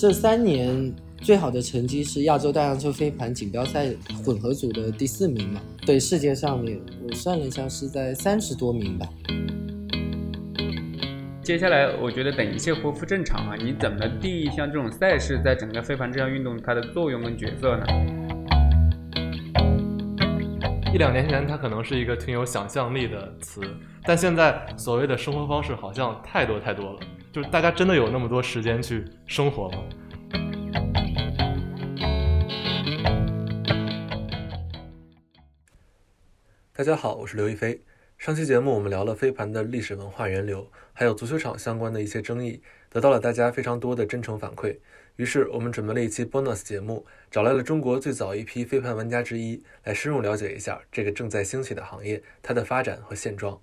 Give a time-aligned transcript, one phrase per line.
[0.00, 3.90] 这三年最好的成绩是亚洲大洋洲飞盘锦标赛
[4.24, 5.60] 混合组的第四名嘛？
[5.84, 9.06] 对，世界上面我算了一下是在三十多名吧。
[11.42, 17.84] 接下来，我觉得等一切恢复正常啊，你怎么定义像这种赛事在整个飞盘这项运动它的作用跟角色呢？
[20.94, 23.60] 一两年前，它可能是一个挺有想象力的词，
[24.04, 27.00] 但现在所谓的生活方式好像太多太多了。
[27.32, 29.84] 就是大家真的有那么多时间去生活吗？
[36.72, 37.80] 大家好，我是刘亦菲。
[38.18, 44.76] 上期节目我们聊了飞盘的历史文化源流，还有足球场相关的一些争议，得到了大家非常多的真诚反馈。
[45.14, 53.60] 于是我们准备了一期 bonus 节目，找来了中国最早一批飞盘玩家之一，来深入了解一下这个正在兴起的行业，它的发展和现状。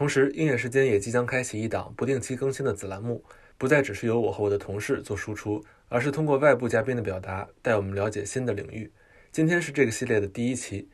[0.00, 3.22] 同时，鹰眼时间也即将开启一档不定期更新的子栏目，
[3.58, 8.90] 不再只是由我和我的同事做输出，而是通过外部嘉宾的表达，带我们了解新的领域。
[9.30, 10.88] 今天是这个系列的第一期。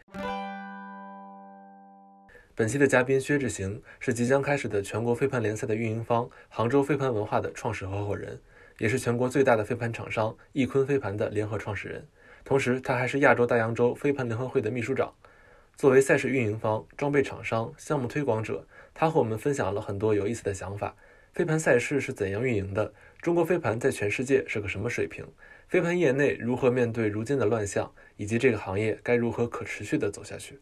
[2.57, 8.41] 本期的嘉宾薛志行是即将开始的全国飞盘联赛的运营方杭州飞盘文化的创始合伙人，
[8.79, 12.05] 也是全国最大的飞盘厂商易坤飞盘的联合创始人。
[12.45, 15.15] 同时，他还是亚洲大洋洲飞盘联合会的秘书长。
[15.77, 18.67] 作为赛事运营方、装备厂商、项目推广者。
[18.99, 20.97] 他和我们分享了很多有意思的想法：
[21.35, 22.95] 飞盘赛事是怎样运营的？
[23.21, 25.23] 中国飞盘在全世界是个什么水平？
[25.69, 27.93] 飞盘业内如何面对如今的乱象？
[28.17, 30.59] 以及这个行业该如何可持续地走下去？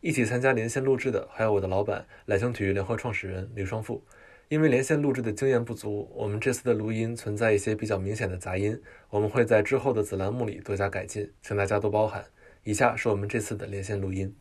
[0.00, 4.02] 一起参加连线录制的还有我的老板揽星体育联合创始人李双富。
[4.48, 8.80] 因为连线录制的经验不足，我们这次的录音存在一些比较明显的杂音，
[9.10, 12.24] 我们会在之后的子栏目里多加改进，请大家多包涵。
[12.62, 14.34] 以下是我们这次的连线录音。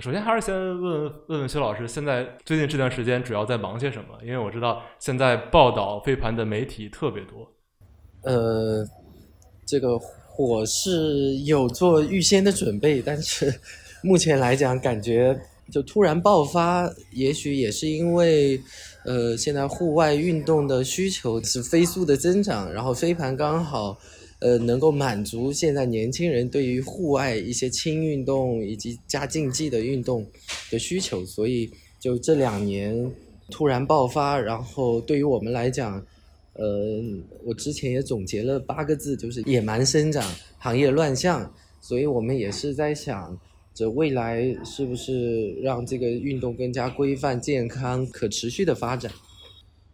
[0.00, 4.18] 首先还是先问问问薛老师，现在最近这段时间主要在忙些什么？
[4.24, 7.46] 因为我知道现在报道飞盘的媒体特别多。
[8.22, 8.86] 呃，
[9.66, 9.90] 这个
[10.38, 13.52] 我是有做预先的准备，但是
[14.02, 15.38] 目前来讲，感觉
[15.70, 18.58] 就突然爆发，也许也是因为
[19.04, 23.98] 呃，现在户外运动的需求是飞速的增长，然后飞盘刚好。
[24.42, 30.26] 呃，能够满足现在年轻人对于户外一些轻运动以及加竞技的运动
[30.68, 31.70] 的需求，所以
[32.00, 33.08] 就这两年
[33.50, 34.36] 突然爆发。
[34.36, 36.04] 然后对于我们来讲，
[36.54, 37.00] 呃，
[37.44, 40.28] 我之前也总结了八个字，就是野蛮生长，
[40.58, 41.54] 行业乱象。
[41.80, 43.38] 所以我们也是在想，
[43.72, 49.12] 这未来是不是让这个运动更加规范、健康、可持续的发展？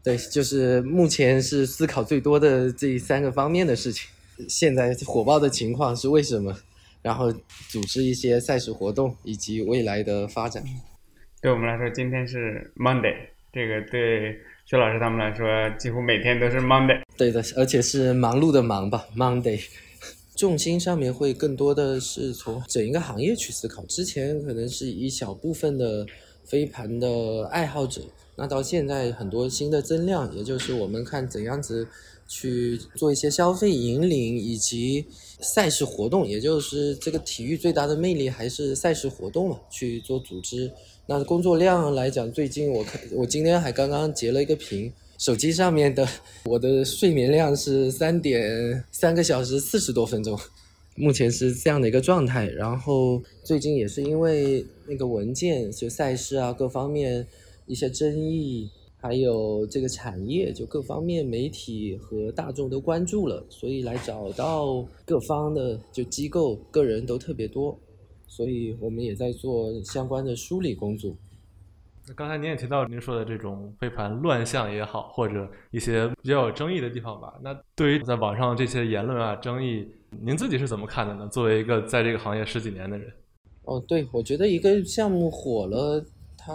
[0.03, 4.09] 对，就是目前是思考最多的这三个方面的事情。
[4.49, 6.55] 现在火爆的情况是为什么？
[7.01, 7.33] 然后
[7.71, 10.63] 组织一些赛事活动以及未来的发展。
[11.41, 13.15] 对我们来说，今天是 Monday，
[13.53, 15.47] 这个对薛老师他们来说，
[15.79, 17.01] 几乎每天都是 Monday。
[17.17, 19.65] 对的，而且是忙碌的忙吧，Monday。
[20.37, 23.87] 重心上面会更多的是从整一个行业去思考。
[23.87, 26.05] 之前可能是一小部分的
[26.45, 28.03] 飞盘的爱好者，
[28.35, 31.87] 那到现在很多新的增量，也就是我们看怎样子。
[32.29, 35.07] 去做一些消费引领以及
[35.41, 40.71] 赛事活动，也就是这个体育最大的魅力还是赛事活动嘛，去做组织。
[41.07, 46.07] 那工作量来讲，最近我看我今天还刚刚截了一个屏，手机上面的
[46.45, 50.39] 我的睡眠量是三点三个小时四十多分钟，
[50.97, 52.47] 目前是这样的一个状态。
[52.49, 57.27] 然后最近也是因为那个文件就赛事啊各方面
[57.67, 58.69] 一些争议。
[59.01, 67.79] 还有这个产业，就各方面媒体和大众都关注了，所以来找到各方的就机构、个人都特别多，
[68.27, 71.15] 所以我们也在做相关的梳理工作。
[72.09, 77.39] 那刚才您也提到您说的这种飞盘乱象也好，或者一些比较有争议的地方吧。
[77.41, 81.29] 那对于在网上这些言论啊、争议，您自己是怎么看的呢？
[81.29, 83.13] 作为一个在这个行业十几年的人。
[83.63, 86.05] 哦，对，我觉得一个项目火了，
[86.37, 86.55] 它。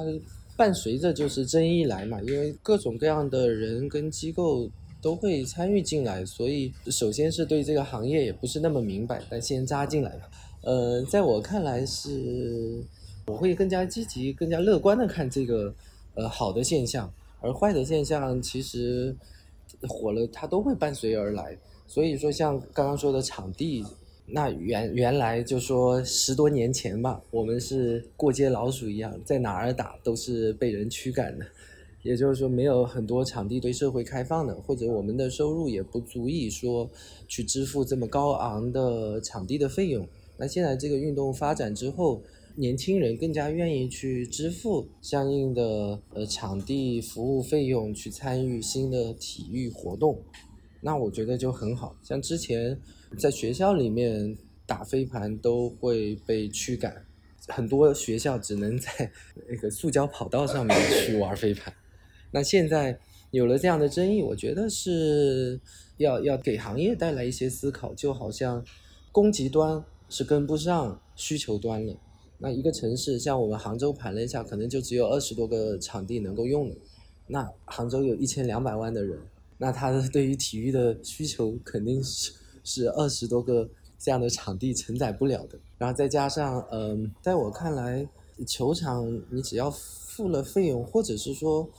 [0.56, 4.70] 伴随着就是争议来嘛，因为各种各样的人跟机构
[5.02, 10.22] 都会参与进来，所以首先是对这个行业也不是那么明白，但先扎进来嘛。
[10.62, 12.84] 呃，在我看来是，
[13.28, 15.74] 我会更加积极、更加乐观的看这个
[16.16, 17.12] 呃好的现象，
[17.42, 19.16] 而坏的现象其实
[19.88, 21.58] 火了它都会伴随而来。
[21.88, 23.84] 所以说像刚刚说的场地。
[24.26, 31.46] 那原原来就说十多年前吧，我们是过街老鼠一样，在哪儿打都是被人驱赶的，
[32.04, 36.90] 也就是说没有很多场地对社会开放的，或者我们的收入也不足以说
[37.28, 40.08] 去支付这么高昂的场地的费用。
[40.38, 42.24] 那现在这个运动发展之后，
[42.56, 50.18] 年轻人更加愿意去支付相应的呃场地服务费用去参与新的体育活动，
[50.82, 51.96] 那我觉得就很好。
[52.02, 52.80] 像之前
[53.18, 57.06] 在学校里面打飞盘都会被驱赶，
[57.48, 59.12] 很多学校只能在
[59.48, 61.74] 那个塑胶跑道上面去玩飞盘。
[62.32, 63.00] 那现在
[63.32, 65.60] 有了这样的争议，我觉得是
[65.98, 68.64] 要要给行业带来一些思考，就好像
[69.12, 71.96] 供给端是跟不上需求端了。
[72.40, 76.76] 那一个城市像我们杭州盘了一下，可能就只有二十多个场地能够用了。
[77.28, 79.18] 那杭州有一千两百万的人，
[79.58, 82.34] 那他的对于体育的需求肯定是
[82.64, 83.70] 是二十多个
[84.00, 85.60] 这样的场地承载不了的。
[85.78, 88.08] 然后再加上，嗯，在我看来，
[88.48, 91.70] 球场你只要付了费用，或者是说。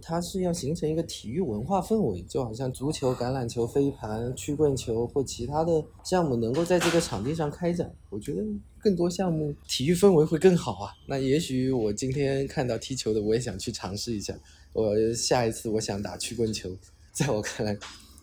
[0.00, 8.40] 它是要形成一个体育文化氛围，就好像足球、橄榄球、飞盘、曲棍球或其他的项目能够在这个场地上开展，我觉得
[8.78, 10.92] 更多项目体育氛围会更好啊。
[11.08, 14.38] 那也许我今天看到踢球的，我也想去尝试一下。
[14.72, 16.70] 我下一次我想打曲棍球，
[17.10, 17.76] 在我看来，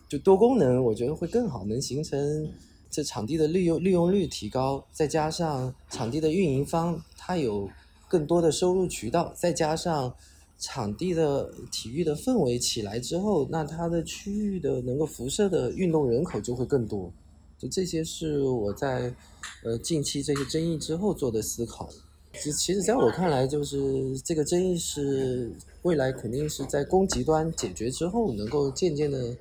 [0.08, 2.50] 就多功能，我觉得会更好，能形成
[2.90, 7.68] 这场地的利用利用率提高，再加上场地的运营方他有
[8.08, 10.14] 更多的收入渠道，再加上。
[10.60, 17.12] 场地的体育的氛围起来之后，那它的区域的能够辐射的运动人口就会更多。
[17.56, 19.14] 就这些是我在
[19.62, 21.88] 呃近期这些争议之后做的思考。
[22.32, 25.52] 其其实，在我看来，就是这个争议是
[25.82, 29.36] 未来肯定是在供给端解决之后，能够渐渐的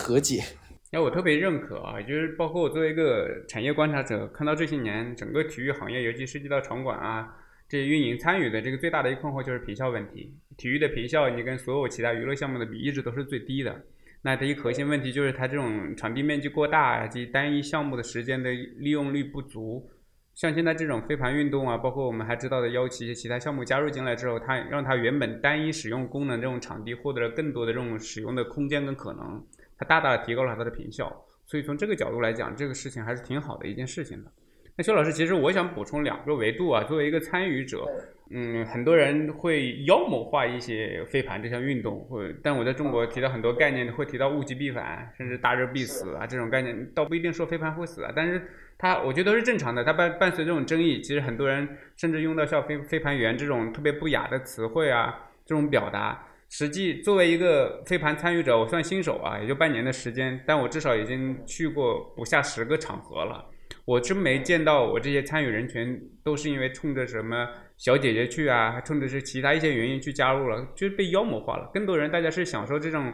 [0.00, 0.42] 和解。
[0.90, 7.36] 那我特别认可啊，就是包括我作为一个产业观察者，看到这些年整个体育行业，尤其涉及到场馆啊。
[7.68, 10.34] 这些运营参与的这个最大的一个困惑就是皮效问题。
[10.56, 13.80] 体育的皮效，你跟所有其他娱乐项目的比，一直都是最低的。
[14.22, 19.88] 那第一核心问题就是它这种场地面积过大以及单一项目的时间的利用率不足。
[20.34, 29.40] 像现在这种飞盘运动啊，包括我们还知道的邀请其他项目加入进来之后，它让它原本单一使用功能这种场地获得了更多的这种使用的空间跟可能，
[29.80, 31.10] 它大大的提高了它的频效。
[31.46, 34.30] 所以从这个角度来讲，这个事情还是挺好的一件事情的。
[34.76, 36.84] 那肖老师，其实我想补充两个维度啊。
[36.84, 37.84] 作为一个参与者，
[38.30, 48.40] 嗯，很多人会妖魔化一些飞盘这项运动，会但我在中国提到很多概念，会提到物极必反，甚至大热必死啊这种概念，倒不一定说飞盘会死啊，但是
[48.78, 49.82] 它我觉得都是正常的。
[49.82, 63.44] 它伴伴随这种争议，其实很多人甚至用到像飞飞盘员这种特别不雅的词汇啊，这种表达，实际作为一个飞盘参与者，我算新手啊，也就半年的时间，但我至少已经去过不下十个场合了。
[63.84, 71.70] 我真没见到我这些参与人群都是因为冲着什么小姐姐去啊，冲着是其他一些原因去加入了，就是被妖魔化了。
[71.72, 73.12] 更多人大家是享受这种，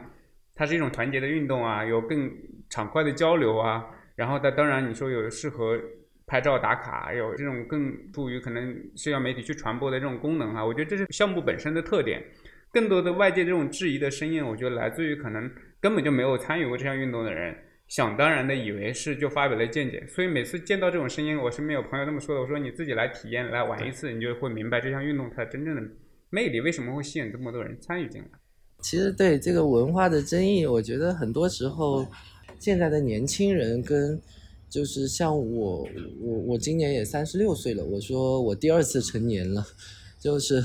[0.55, 2.33] 它是一种团结的运动啊，有更
[2.71, 3.85] 畅快的交流啊。
[4.15, 5.79] 然后它当然你说有适合
[6.27, 10.65] 拍照打卡，有这种更助于可能社交媒体去传播的这种功能啊。
[10.65, 12.25] 我觉得这是项目本身的特点。
[12.73, 17.55] 更多的外界这种质疑的声音，我觉得来自于可能根本就没有参与过这项运动的人。
[17.89, 25.83] 想当然的以为是就发表了见解，所以每次见到这种声音，我身边有朋友这么说的，我说你自己来体验来玩一次，你就会明白这项运动它真正的
[26.29, 28.29] 魅力为什么会吸引这么多人参与进来。
[28.81, 32.05] 其实对这个文化的争议，我觉得很多时候
[32.59, 34.21] 现在的年轻人跟
[34.69, 35.89] 就是像我，
[36.21, 39.65] 我我今年也三十六岁了，我说我第二次成年了，
[40.19, 40.61] 就是。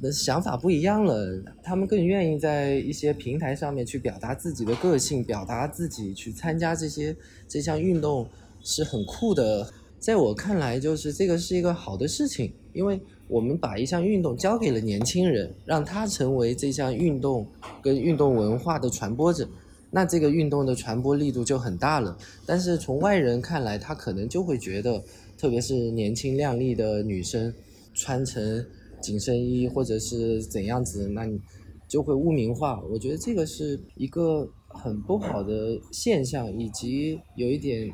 [0.00, 7.14] 的想法不一样了，他们更愿意在一些平台上面去表达自己的个性，表达自己去参加这些
[7.46, 8.26] 这项运动
[8.62, 9.70] 是很酷的。
[9.98, 12.98] 在我看来，就是这个是一个好的事情，因为
[13.28, 17.46] 我们把一项运动交给了年轻人，让他成为这项运动
[17.82, 19.46] 跟运动文化的传播者，
[19.90, 22.16] 那这个运动的传播力度就很大了。
[22.46, 25.02] 但是从外人看来，他可能就会觉得，
[25.36, 27.52] 特别是年轻靓丽的女生
[27.92, 28.64] 穿成。
[29.04, 31.38] 紧身衣或者是怎样子，那你
[31.86, 32.80] 就会污名化。
[32.90, 37.92] 我觉得这个是一个很不好的现象，以及有一点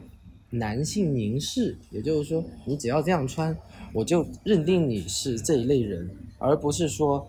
[0.51, 1.77] 男性凝视。
[1.91, 3.57] 也就是说，你只要这样穿，
[3.93, 7.27] 我就认定你是这一类人，而不是说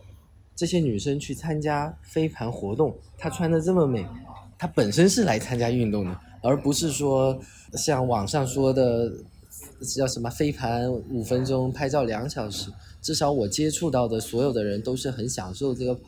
[0.56, 4.06] 这些女生去参加飞盘活动，她穿的这么美，
[4.60, 7.38] 她本身是来参加运动的，而不是说
[7.74, 9.12] 像网上说的
[9.82, 12.72] 叫什么飞盘五分钟，拍照两小时。
[13.02, 16.00] 至少我接触到的所有的人都是很享受这个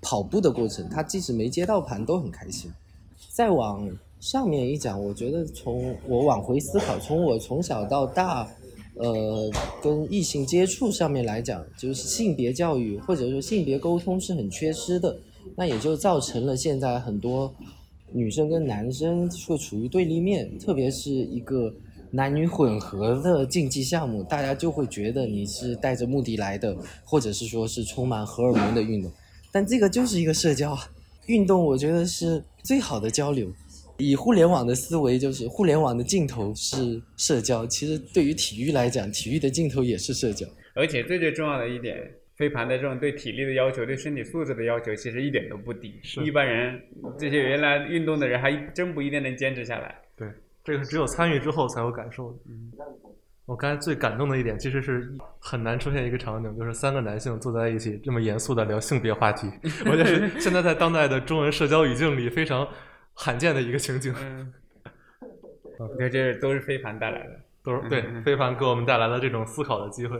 [0.00, 2.70] 跑步的过程，他即使没接到盘都很开心。
[3.32, 8.48] 再往上面一讲，我觉得从我往回思考，从我从小到大，
[8.96, 15.16] 呃，跟异性接触上面来讲，就是性别教育或者说性别沟通是很缺失的，
[15.54, 17.54] 那也就造成了现在很多
[18.12, 21.72] 女生跟男生会处于对立面，特别是一个
[22.10, 29.12] 男女混合的竞技项目，大家就会觉得你是带着目的来的，或者是说是充满荷尔蒙的运动。
[29.52, 30.80] 但这个就是一个社交啊
[31.26, 33.52] 运动，我觉得是最好的交流。
[33.98, 37.66] 以互联网的思维，就是互联网的尽头是社交。
[37.66, 40.46] 其实对于体育来讲，体育的尽头也是社交。
[40.74, 41.96] 而且最最重要的一点，
[42.36, 45.92] 飞盘的这种对体力的要求、对身体素质的要求，其实一点都不低。
[46.24, 46.80] 一般人
[47.18, 49.94] 这些原来运动的人，还真不一定能坚持下来。
[50.16, 50.26] 对，
[50.64, 52.38] 这个是只有参与之后才有感受的。
[52.48, 52.72] 嗯，
[53.46, 59.50] 我刚才最感动的一点，其实是很难出现一个场景，就是三个男性坐在一起，这么严肃的聊性别话题。
[59.86, 62.66] 我觉得是现在在当代的中文社交语境里，非常。
[63.12, 64.50] 罕见的一个情景，嗯，
[65.98, 70.18] 这这都是非凡带来的，都是对非凡给我们带来了这种思考的机会。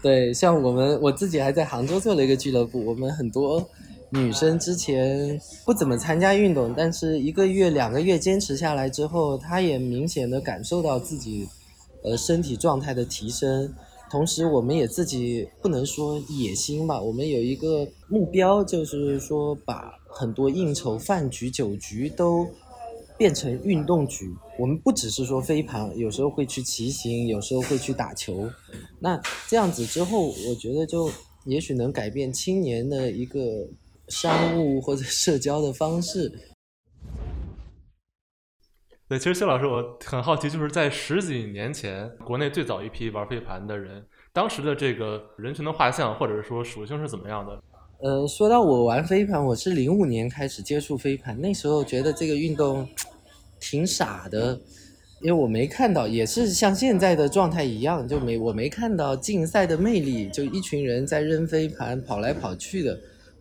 [0.00, 3.68] 对，像我们我自己还在杭州做了一个俱乐部，我们很多
[4.10, 11.46] 女生之前不怎么参加运动，但是一个月两个月坚持下来之后，她也明显的感受到自己
[12.02, 13.72] 呃身体状态的提升。
[14.10, 22.48] 同时，我们也自己不能说野心吧，我们有一个目标，就是说把很多应酬、饭局、酒局都
[23.18, 24.34] 变成运动局。
[24.58, 28.48] 我们不只是说飞盘，有时候会去骑行，有时候会去打球。
[28.98, 31.10] 那这样子之后，我觉得就
[31.44, 33.68] 也许能改变青年的一个
[34.08, 36.32] 商务或者社交的方式。
[39.08, 47.62] 对，其实谢老师，我很好奇，就是在十几年前，国内最早一批玩飞盘的人，当时的这个人群的画像或者说属性是怎么样的？
[48.00, 52.86] 呃，说到我玩飞盘，我是零五年开始接触飞盘，那时候觉得这个运动
[53.58, 54.60] 挺傻的，
[55.22, 63.00] 因为我没看到，也是像现在的状态一样，就没我没看到竞赛的魅力，就一群人在扔飞盘，跑来跑去的，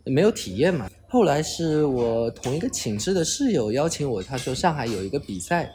[0.09, 0.89] 没有体验嘛。
[1.07, 5.71] 后来是我同一个寝室的室友邀请我，他说上海有一个比赛，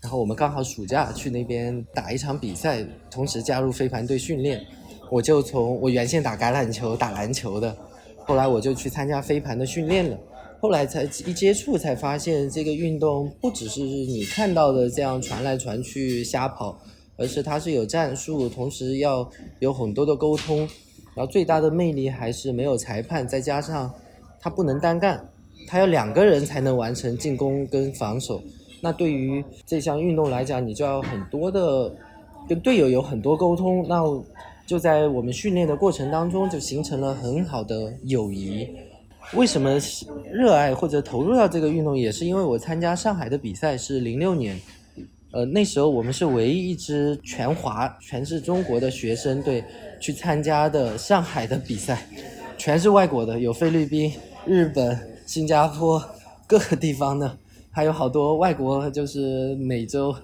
[0.00, 4.64] 然后我们刚好暑假去那边打一场比赛，同时加入飞盘队训练。
[5.10, 7.76] 我就从我原先打橄榄球、打篮球的，
[8.24, 10.18] 后来我就去参加飞盘的训练了。
[10.60, 16.78] 后来才一接触才发现，这个运动不只是你看到的这样传来传去瞎跑，
[17.16, 19.28] 而是它是有战术，同时要
[19.60, 20.68] 有很多的沟通，
[21.18, 23.92] 然后最大的魅力还是没有裁判，再加上。
[24.40, 25.20] 他不能单干，
[25.66, 28.40] 他要两个人才能完成进攻跟防守。
[28.80, 31.92] 那对于这项运动来讲，你就要很多的
[32.48, 33.84] 跟队友有很多沟通。
[33.88, 34.00] 那
[34.64, 38.68] 就在我们训练的过程当中，就形成了很好的友谊。
[39.34, 39.76] 为什么
[40.30, 44.56] 热爱或者投入到这个运动，也是因为我参加上海的比赛是零六年，
[45.30, 49.62] 呃，那时候我们是唯一一支全华全是中国的学生队
[50.00, 52.06] 去参加的上海的比赛，
[52.56, 54.12] 全是外国的，有菲律宾。
[54.46, 56.02] 日本、新加坡
[56.46, 57.36] 各个地方的，
[57.70, 60.14] 还有好多外国，就是美洲、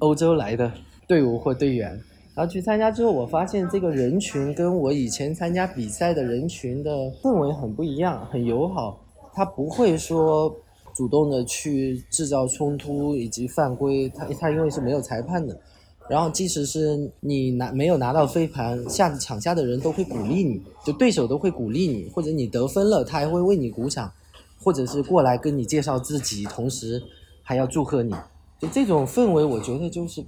[0.00, 0.72] 欧洲来的
[1.06, 1.90] 队伍或队员。
[2.34, 6.90] 然后去参加之后，我发现这个人群跟我以前参加比赛的人群的
[7.22, 9.00] 氛围很不一样，很友好。
[9.32, 10.52] 他不会说
[11.00, 15.58] 主动的去制造冲突以及犯规，他他因为是没有裁判的。
[16.10, 24.12] 然后，即使是你拿没有拿到飞盘，下场下的人都会鼓励你，就对手都会鼓励你，或者你得分了，他还会为你鼓掌，
[24.62, 27.02] 或者是过来跟你介绍自己，同时
[27.42, 28.14] 还要祝贺你。
[28.58, 30.22] 就这种氛围，我觉得就是，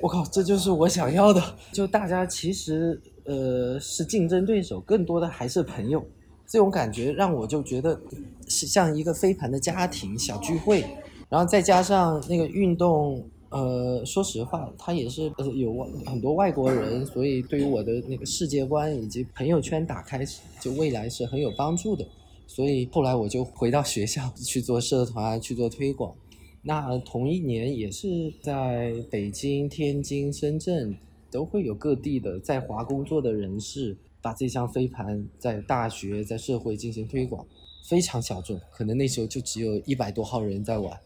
[0.00, 1.40] 我靠，这就是我想要的。
[1.70, 6.04] 就大家其实呃是竞争对手，更多的还是朋友。
[6.48, 8.00] 这种感觉让我就觉得
[8.48, 10.84] 是像一个飞盘的家庭小聚会，
[11.28, 13.22] 然后再加上那个运动。
[13.50, 20.22] 呃，说实话，他也是有很多外国人，所以对于我的那个世界观以及朋友圈打开，
[20.60, 22.06] 就未来是很有帮助的。
[22.46, 26.14] 所以后来我就回到学校去做社团，去做推广。
[26.60, 30.94] 那同一年也是在北京、天津、深圳，
[31.30, 37.46] 都会有各地的在华工作的人士，把这项飞盘在大学、在社会进行推广，
[37.88, 40.98] 非常小众，可能那时候就只有一百多号人在玩。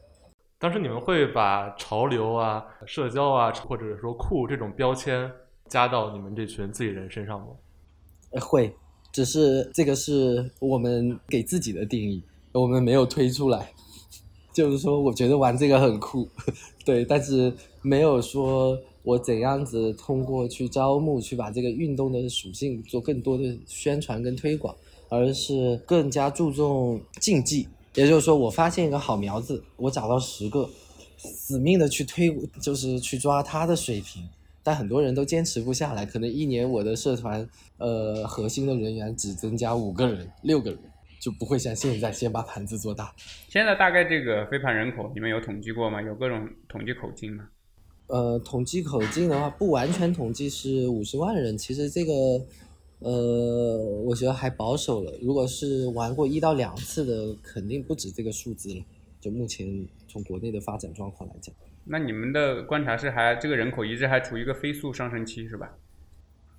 [0.58, 5.30] 当时你们会把潮流啊、社交啊，或者说酷这种标签
[5.68, 7.46] 加到你们这群自己人身上吗？
[8.40, 8.72] 会，
[9.12, 13.72] 只是这个是我们给自己的定义，我们没有推出来。
[14.54, 16.28] 就是说，我觉得玩这个很酷，
[16.84, 24.74] 对，但是没有说我怎样子通过去招募，去把这个运动的属性做更多的宣传跟推广，
[25.08, 27.68] 而是更加注重竞技。
[27.94, 30.70] 也就是说，我发现一个好苗子，我找到十个，
[31.18, 34.26] 死命的去推，就是去抓他的水平，
[34.62, 36.06] 但很多人都坚持不下来。
[36.06, 40.78] 可能一年我的社团，呃，核心的人员只增加五个人、六个人，
[41.20, 43.14] 就不会像现在先把盘子做大。
[43.48, 46.00] 现在大概这个飞盘人口，你们有统计过吗？
[46.00, 47.44] 有各种统计口径吗？
[48.12, 51.56] 呃，统计口径的话，不完全统计是五十万人。
[51.56, 52.12] 其实这个，
[52.98, 55.14] 呃，我觉得还保守了。
[55.22, 58.84] 如果是玩过一到两次的，肯定不止这个数字了。
[59.18, 61.54] 就目前从国内的发展状况来讲，
[61.86, 65.74] 那你们的观察是还这个人口一直还处于一个飞速上升期，是吧？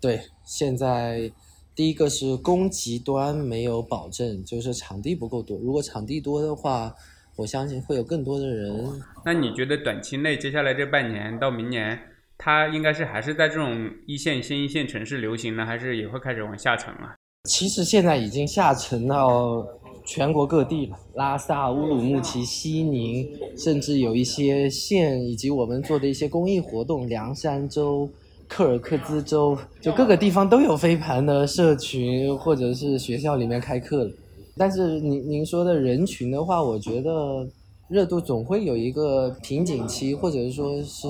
[0.02, 1.32] 对，现在
[1.76, 5.60] 第一个是供给端没有保证，就是场地不够多。
[5.60, 6.96] 如果场地多的话，
[7.36, 8.72] 我相信会有更多的人。
[9.26, 12.00] 那你觉得短期内接下来这半年到明年，
[12.38, 17.16] 它应该是还是在这种一线、新一线城市流行呢，还是也会开始往下沉了？
[17.50, 19.66] 其实现在已经下沉到
[20.06, 28.10] 全国各地了，拉萨、乌鲁木齐、西宁，甚至有一些县以及我们做的一些公益活动，凉山州、
[28.48, 34.12] 柯尔克孜州，就各个地方都有飞盘的社群或者是学校里面开课了。
[34.56, 37.48] 但是您您说的人群的话，我觉得
[37.88, 41.08] 热度总会有一个瓶颈期，或者说是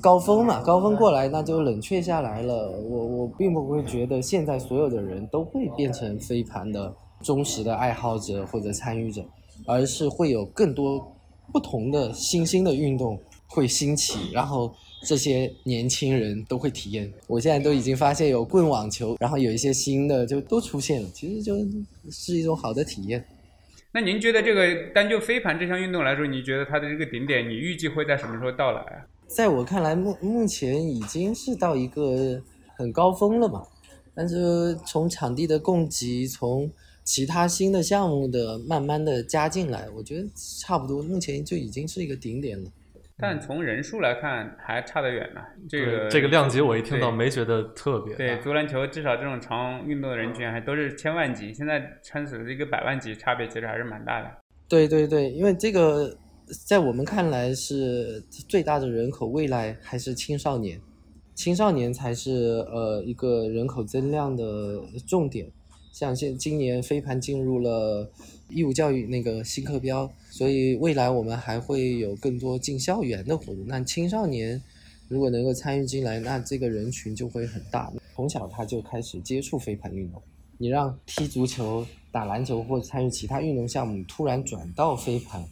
[0.00, 2.70] 高峰嘛，高峰过来那就冷却下来了。
[2.70, 9.24] 我我并不会觉得现在所有的人都会变成飞盘的忠实的爱好者或者参与者，
[9.66, 11.02] 而是会有更多
[11.52, 14.70] 不同的新兴的运动会兴起，然后。
[15.02, 21.54] 这些年轻人都会体验，我现在都已经发现有棍网球，然后有一些新的就都出现了，其实就
[22.10, 23.24] 是一种好的体验。
[23.92, 29.06] 那您觉得这个单就飞盘这项运动来说，你觉得它的这个顶点，你预计会在什么时候到来啊？
[29.26, 32.42] 在我看来，目目前已经是到一个
[32.76, 33.62] 很高峰了嘛。
[34.14, 36.70] 但是从场地的供给，从
[37.04, 42.70] 其他新的项目的慢慢的加进来，我觉得差不多，目前就已经是一个顶点了。
[43.18, 45.40] 但从人数来看，还差得远呢。
[45.68, 48.14] 这个这个量级，我一听到没觉得特别。
[48.14, 54.30] 对，足篮球至少这种常运动的人群还都是千万级，现在撑死的一个百万级，差别其实还是蛮大的。
[54.68, 56.14] 对对对，因为这个
[56.66, 60.78] 在我们看来是最大的人口，未来还是青少年，
[61.34, 62.30] 青少年才是
[62.70, 64.44] 呃一个人口增量的
[65.08, 65.50] 重点。
[65.96, 68.06] 像现今年飞盘进入了
[68.50, 73.66] 义务教育那个新课标，所以未来我们还会有更多进校园的活动。
[73.66, 74.62] 那青少年
[75.08, 77.90] 如果能够参与进来，那这个人群就会很大。
[78.14, 80.22] 从小他就开始接触飞盘运动，
[80.58, 85.42] 你让踢足球、打篮球或参与其他运动项目，突然转到飞盘，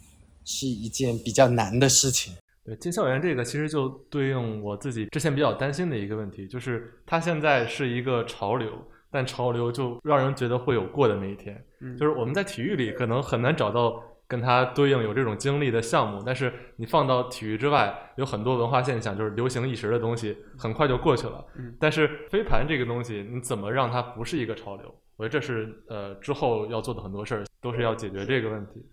[0.43, 2.35] 是一件比较难的事情。
[2.63, 8.71] 对进校园这个，其实就对应我自己之前比较担心的一个问题，就是它现在是一个潮流。
[9.15, 11.63] 但潮流就让人觉得会有过的那一天，
[11.97, 21.45] 就是我们在体育里可能很难找到跟它对应有这种经历的项目，但是你放到体育之外，有很多文化现象，就是流行一时的东西，很快就过去了。
[21.57, 24.93] 嗯但是飞盘这个东西，你怎么让它不是一个潮流？
[25.15, 28.85] 我觉得这是呃之后要做的很多事儿，都是要解决这个问题。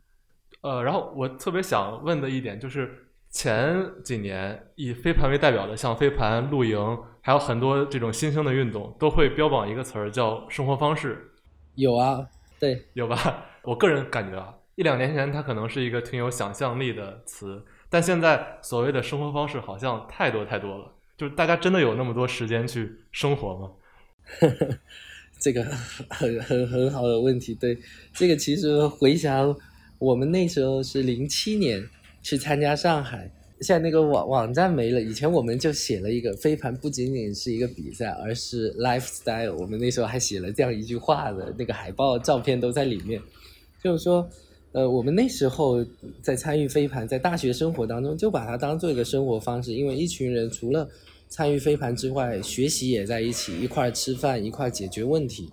[0.62, 3.08] 呃，然后我特别想问的一点就是。
[3.35, 6.78] 前几年以飞盘为代表的，像飞盘、露营，
[7.22, 11.30] 还有很多这种新兴的运动，都会标榜一个词儿叫生活方式。
[11.76, 12.28] 有啊，
[12.61, 13.46] 对，有吧？
[13.64, 20.92] 我个人感觉啊，一两年前它可能是一个挺有想象力的词，但现在所谓的生活方式好像太多太多了。
[21.16, 23.70] 就是大家真的有那么多时间去生活吗？
[25.40, 25.64] 这个
[26.11, 27.54] 很很很好的问题。
[27.54, 27.78] 对，
[28.12, 29.56] 这个其实回想
[29.98, 31.82] 我们那时候是零七年。
[32.24, 33.28] 去参加上海，
[33.62, 35.01] 现在那个网网站没了。
[35.01, 39.55] 以前我们就写了一个飞盘，不仅仅是一个比赛，而是 lifestyle。
[39.55, 43.20] 我们那时候还写了这样一句话的，那个海报照片都在里面。
[43.83, 44.29] 就是说，
[44.72, 45.85] 呃，我们那时候
[46.20, 50.88] 在参与飞盘，在大学生活当中就把它当做一个生活方式，因为一群人除了
[51.29, 55.51] 参与飞盘之外，学习也在一起，一块吃饭，一块解决问题。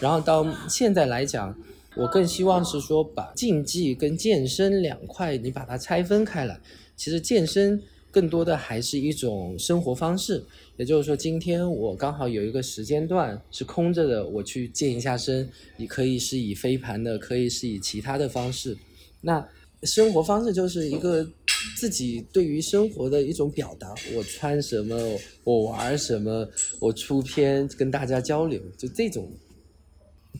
[0.00, 1.56] 然后到现在来讲。
[1.94, 6.58] 我更希望是说，把竞技跟健身两块，你把它拆分开来。
[6.96, 10.44] 其实健身更多的还是一种生活方式，
[10.76, 18.76] 也就是说，今天我刚好有一个时间段是空着的，我去健一下身，你可以是以飞盘的，可以是以其他的方式。
[19.20, 19.46] 那
[19.84, 21.28] 生活方式就是一个
[21.76, 23.94] 自己对于生活的一种表达。
[24.14, 24.96] 我穿什么，
[25.44, 29.28] 我玩什么，我出片跟大家交流，就这种。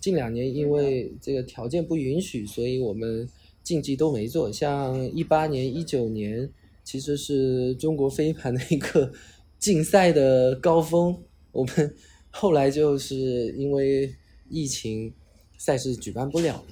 [0.00, 3.28] 近两年因为这个条件不允许，所以我们
[3.62, 4.50] 竞技都没做。
[4.50, 6.48] 像一八年、一九年，
[6.84, 9.12] 其实是中国飞盘的一个
[9.58, 11.16] 竞赛的高峰。
[11.52, 11.94] 我们
[12.30, 13.16] 后来就是
[13.56, 14.12] 因为
[14.48, 15.12] 疫情，
[15.58, 16.64] 赛事举办不了了。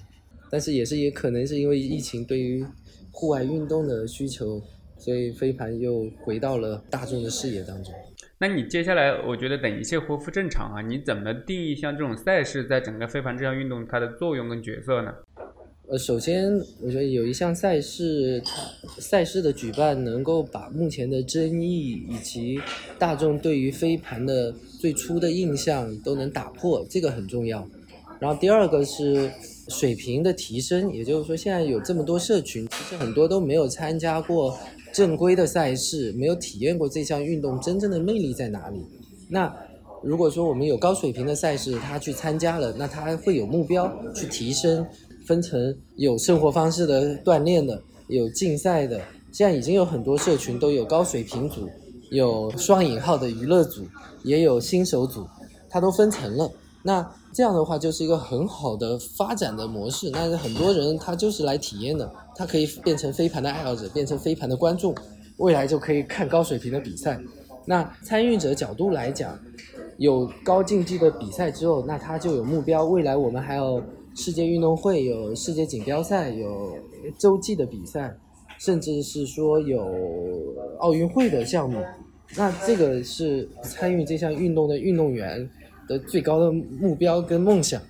[0.50, 2.66] 但是也是也可能是因为疫情对于
[3.12, 4.60] 户外运动的需求，
[4.98, 7.94] 所以飞盘又回到了大众的视野当中。
[8.38, 15.12] 那你接下来，我觉得等一切恢复正常啊，你怎么定义像这种赛事在整个飞盘这项运动它的作用跟角色呢？
[15.90, 18.62] 呃，首先我觉得有一项赛事，它
[19.00, 22.60] 赛事的举办能够把目前的争议以及
[22.96, 27.66] 大众对于飞盘的最初的印象都能打破，这个很重要。
[28.20, 29.28] 然后第二个是
[29.66, 34.56] 水平的提升，也就是说现在有这么多社群，其实很多都没有参加过
[34.92, 38.80] 正规的赛事，没有体验过这项运动真正的魅力在哪里。
[39.28, 39.52] 那
[40.04, 44.86] 如果说我们有高水平的赛事，他去参加了，那他会有目标去提升，
[45.26, 49.00] 分成有生活方式的锻炼的，有竞赛的，
[49.32, 51.68] 现在已经有很多社群都有高水平组，
[52.10, 53.84] 有双引号的娱乐组，
[54.22, 55.26] 也有新手组，
[55.68, 56.50] 它都分层了。
[56.82, 60.10] 那这样的话就是一个很好的发展的模式。
[60.10, 64.94] 那很多人他就是来体验的，他可以变成飞盘的爱好者，变成飞盘的观众，
[65.36, 67.20] 未来就可以看高水平的比赛。
[67.66, 69.38] 那参与者角度来讲，
[69.98, 72.86] 有高竞技的比赛之后，那他就有目标。
[72.86, 73.82] 未来我们还有
[74.14, 76.76] 世界运动会，有世界锦标赛，有
[77.18, 78.16] 洲际的比赛，
[78.58, 81.84] 甚至是说有奥运会的项目。
[82.36, 85.50] 那这个是参与这项运动的运动员。
[85.88, 87.82] 的最高的目标跟梦想，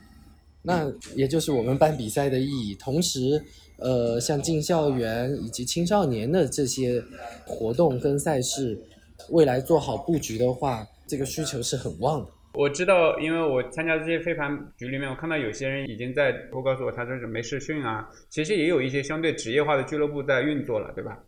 [0.63, 2.75] 那也就是我们办比赛的意义。
[2.75, 3.45] 同时，
[3.77, 7.05] 呃，像进校园以及青少年的这些
[7.47, 8.83] 活动跟赛事，
[9.29, 12.31] 未来做好布局的话，这个需求是很旺的。
[12.53, 18.09] 我知道，因为我参加这些飞盘局里面，我看到有些人已经在都告诉我，他这是没试训啊。
[18.29, 21.19] 其实也有一些相对职业化的俱乐部在运作了，对吧？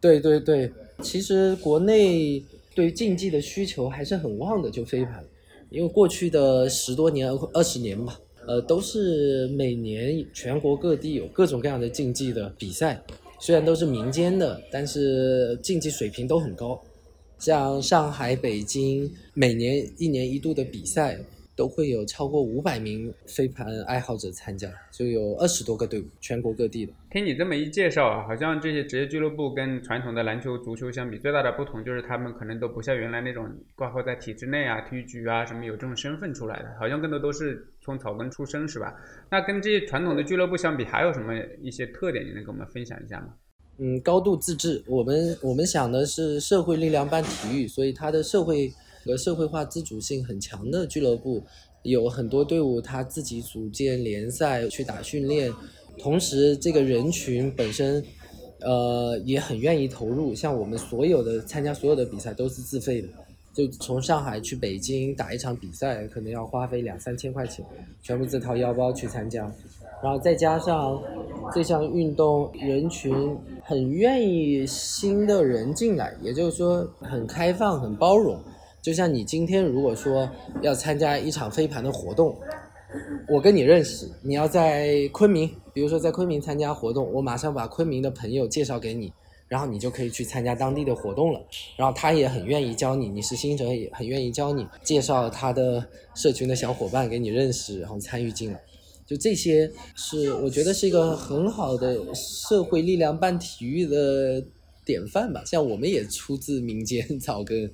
[0.00, 2.42] 对对对，其实国内
[2.74, 5.24] 对竞技的需求还是很旺的，就飞盘。
[5.70, 13.00] 因为过去的十多年、二十年吧，呃，都是每年全国各地有各种各样的竞技的比赛，
[13.40, 16.80] 虽然都是民间的，但是竞技水平都很高。
[17.38, 21.18] 像上海、北京，每年一年一度的比赛。
[21.56, 26.92] 都会有超过五百名飞盘爱好者参加，就有二十多个队伍，全国各地的。
[27.12, 38.92] 听你这么一介绍啊，好像这些职业俱乐部跟传统的篮球、足球相比，最大的不同就是他们可能都不像原来那种挂靠在体制内啊、体育局啊什么有这种身份出来的，好像更多都是从草根出身，是吧？
[39.30, 43.28] 那跟这些传统的俱乐部相比，还有什么一些特点，你能跟我们分享一下吗？
[43.78, 44.82] 嗯，高度自治。
[44.86, 48.72] 我们我们想的是社会力量办体育，所以它的社会。
[49.06, 51.44] 和社会化自主性很强的俱乐部，
[51.82, 55.52] 有很多队伍他自己组建联赛去打训练，
[55.98, 58.02] 同时这个人群本身，
[58.62, 60.34] 呃也很愿意投入。
[60.34, 63.08] 像我们所有的参加所有的比赛都是自费的，
[63.54, 67.64] 就从上海去北京打一场比赛，可能要花费两三千块钱，
[68.02, 69.50] 全部自掏腰包去参加。
[70.02, 71.00] 然后再加上
[71.54, 73.14] 这项运动人群
[73.62, 78.38] 很愿意新的人进来，也就是说很开放、很包容。
[78.82, 80.28] 就像你今天如果说
[80.60, 82.36] 要参加一场飞盘的活动，
[83.28, 89.10] 我跟你认识，你要在昆明，比如说在昆明参加活动，我马上把昆明的朋友介绍给你，
[89.48, 91.40] 然后你就可以去参加当地的活动了。
[91.76, 98.60] 然后他也很愿意教你，你是新手也很愿意教你，介绍他的社群的小伙伴给你认识，然后参与进来。
[99.06, 104.44] 就这些是我觉得是一个很好的社会力量办体育的
[104.84, 105.42] 典范吧。
[105.44, 107.72] 像我们也出自民间 草根。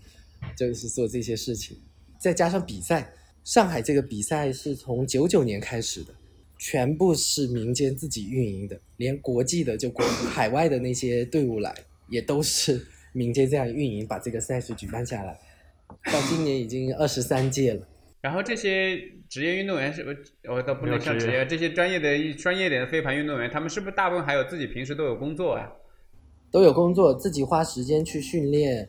[0.57, 1.77] 就是做这些事情，
[2.19, 3.13] 再加上比赛，
[3.45, 6.15] 上海这个比赛是从九九年开始的，
[6.61, 11.75] 全部是民间自己运营的，连国际的就国海外的那些队伍来，
[12.11, 15.41] 也都是民间这样运营，把这个赛事举办下来，
[16.13, 17.89] 到今年已经二十三届了。
[18.21, 20.11] 然后这些职业运动员是不，
[20.53, 25.73] 我倒不能叫职业，这些专业的专业点的飞盘运动员，他们是不是大部分还有自己平时都有工作啊？
[26.53, 28.87] 都有工作，自己花时间去训练。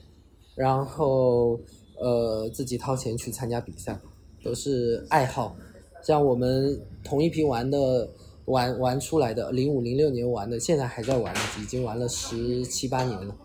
[0.53, 1.57] 然后，
[1.97, 3.97] 呃，自己掏钱去参加比赛，
[4.43, 5.55] 都是爱好。
[6.03, 8.09] 像我们同一批玩的，
[8.45, 13.35] 玩玩出来的，零五零六年玩的，现在还在玩，已经玩了十七八年了，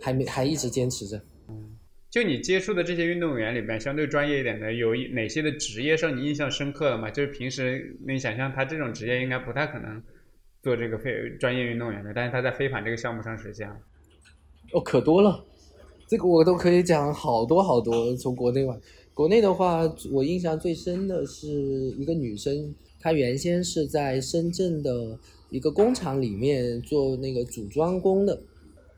[0.00, 1.16] 还没还一直坚持着。
[1.48, 1.76] 嗯，
[2.10, 7.10] 就你接触的这些运动员里面，相对专业一点的，有哪些的职业让你印象深刻的吗？
[7.10, 10.02] 就是平时你想象他这种职业应该不太可能
[10.62, 13.76] 做这个飞专业运动员的，但是他在飞盘这个项目上实现了。
[14.72, 15.44] 哦，可多了。
[16.06, 18.14] 这个我都可以讲好多好多。
[18.16, 18.78] 从国内玩，
[19.14, 21.48] 国内的话，我印象最深的是
[21.96, 25.16] 一个女生，她原先是在深圳的
[25.50, 28.36] 一个工厂里面做那个组装工的，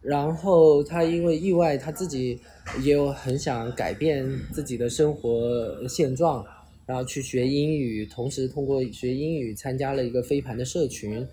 [0.01, 2.41] 然后她因为意外，她自己
[2.83, 6.43] 也有很想改变自己的生活现状，
[6.87, 11.27] 然后去学英语，同时通过学英语参加了一个飞盘的社群，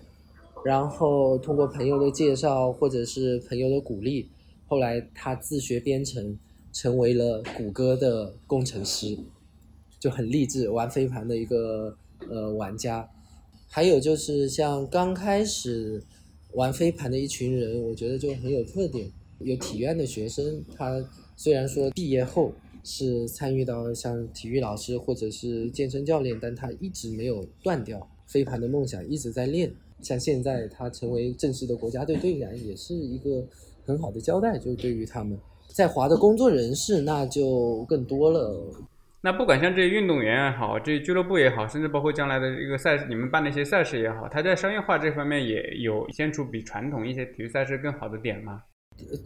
[0.62, 4.28] 然后通过朋友的介绍或者是朋友的鼓励。
[4.66, 6.38] 后来她自学编程，
[6.74, 9.16] 成为了谷歌的工程师，
[9.98, 10.68] 就很励志。
[10.68, 11.96] 玩飞盘的一个
[12.28, 13.08] 呃玩家，
[13.68, 16.02] 还有就是像刚开始
[16.52, 19.10] 玩飞盘的一群人，我觉得就很有特点。
[19.38, 21.04] 有体院的学生，他
[21.36, 29.72] 虽然说毕业后是参与到像体育老师或者是健身教练，但他一直没有断掉飞盘的梦想，一直在练。
[30.02, 33.46] 像现在他成为正式的国家队队员，也是一个
[33.84, 34.58] 很好的交代。
[34.58, 35.38] 就对于他们
[35.74, 38.56] 在华的工作人士，那就更多了。
[39.20, 48.62] 那不管像这些运动员也好，这些俱乐部也好，甚至包括将来的一个赛事，你们办的一些赛事也好，它在商业化这方面也有现出比传统一些体育赛事更好的点吗？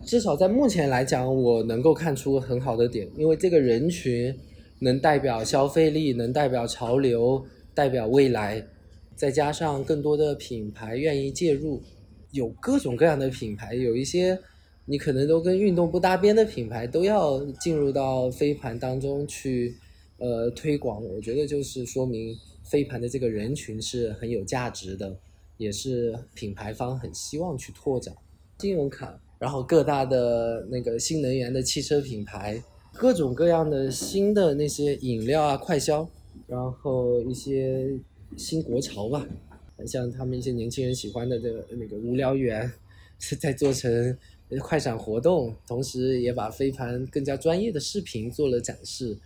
[0.06, 4.34] 至少在目前来讲，我能够看出很好的点，因为这个人群
[4.78, 8.64] 能代表消费力，能代表潮流，代表未来，
[9.14, 11.82] 再加上更多的品牌愿意介入，
[12.30, 14.38] 有各种各样的品牌，有一些
[14.88, 19.76] 你可能都跟运动不搭边的品牌都要进入到飞盘当中去。
[20.20, 25.16] 呃，推广我觉得就是说明飞盘的这个人群是很有价值的，
[25.58, 28.12] 也是品牌方很希望去拓展。
[28.58, 32.60] 信用卡，然后各大的那个新能源的汽车品牌，
[32.94, 36.04] 各种各样的新的那些饮料啊，快消，
[36.48, 37.96] 然后一些
[38.36, 39.24] 新国潮吧，
[39.86, 42.68] 像他们一些年轻人喜欢的这个那个无聊猿，
[43.20, 44.18] 是 在做成
[44.60, 49.18] 快闪活动，同时也把飞盘更加专业的视频做了展示。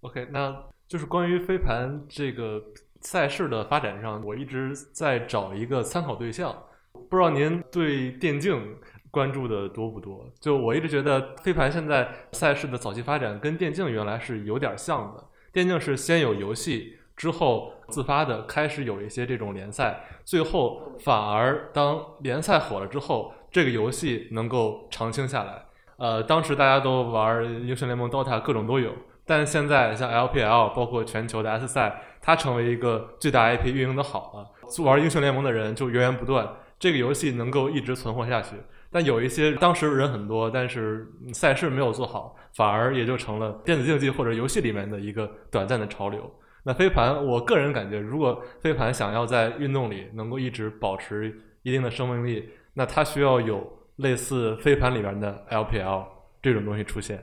[0.00, 2.62] OK，那就是关于飞盘这个
[3.00, 6.64] 赛事的发展上，我一直在找一个参考对象。
[7.08, 8.76] 不知道您对电竞
[9.10, 10.28] 关注的多不多？
[10.40, 15.24] 就我一直觉得飞盘现在赛事的早期发展跟电竞原来是有点像的。
[15.52, 25.64] 电竞是先有游戏，之后自发的开始有一些这种联赛，最后反而当联赛火了之后，这个游戏能够长青下来。
[25.96, 28.92] 呃，当时大家都玩英雄联盟、DOTA，各种都有。
[29.26, 38.56] 但现在像 LPL，包括全球的 S 赛，它成为一个最大 IP 运营的好了，玩英雄联盟的人就源源不断，这个游戏能够一直存活下去。
[38.90, 46.32] 但有一些当时人很多，但是赛事没有做好，反而也就成了电子竞技或者游戏里面的一个短暂的潮流。
[46.62, 53.60] 那飞盘，我个人感觉，如果飞盘想要在运动里能够一直保持一定的生命力，那它需要有
[53.96, 56.06] 类似飞盘里面的 LPL
[56.40, 57.20] 这种东西出现。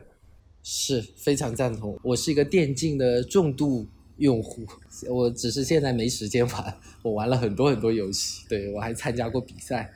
[0.61, 1.97] 是非常赞同。
[2.03, 3.87] 我是一个电竞的重度
[4.17, 4.65] 用户，
[5.09, 6.77] 我只是现在没时间玩。
[7.03, 9.93] 我玩了很多很多游戏，对我还参加过比赛。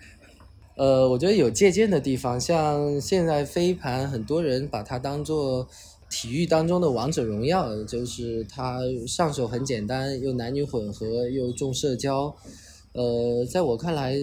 [0.77, 5.67] 呃，我觉得有借鉴的地方，像现在飞盘，很多人把它当做
[6.09, 12.33] 体育当中的王者荣耀，就是它上手很简单，又男女混合，又重社交。
[12.93, 14.15] 呃，在我看来，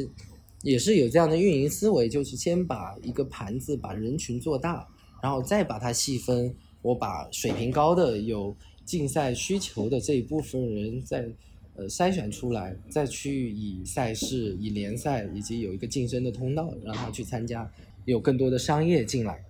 [0.67, 4.85] 也是有这样的运营思维，就是先把一个盘子，把人群做大。
[5.23, 6.53] 然后再把它细分，
[6.83, 11.29] 我把水平高的、有竞赛需求的这一部分人再
[11.77, 17.71] 呃筛选出来，再去以赛事、以联赛以及有一个晋升的通道，让他去参加，
[18.05, 19.43] 有更多的商业进来，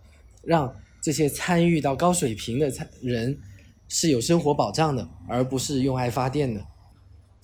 [0.43, 3.39] 让这些参与到高水平的参人
[3.89, 6.63] 是有生活保障的，而不是用爱发电的。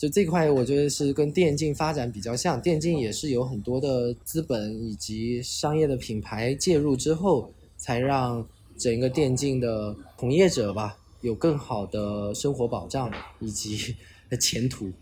[0.03, 7.53] 就这块，我觉得是跟电竞发展比较像，电竞也是有很多的资本以及商业的品牌介入之后。
[7.85, 8.47] 才让
[8.79, 13.11] 整个电竞的从业者吧有更好的生活保障
[13.41, 13.97] 以及
[14.41, 14.93] 前途，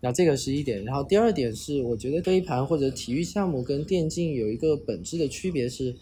[0.00, 0.82] 那这个是一点。
[0.86, 5.94] 然后第二点是，我觉得飞盘或者体育项目跟电竞有一个本质的区别是，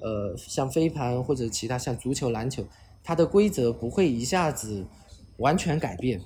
[0.00, 2.66] 呃，像飞盘或者其他像足球、篮球，
[3.04, 4.84] 它的规则不会一下子
[5.36, 6.20] 完全改变。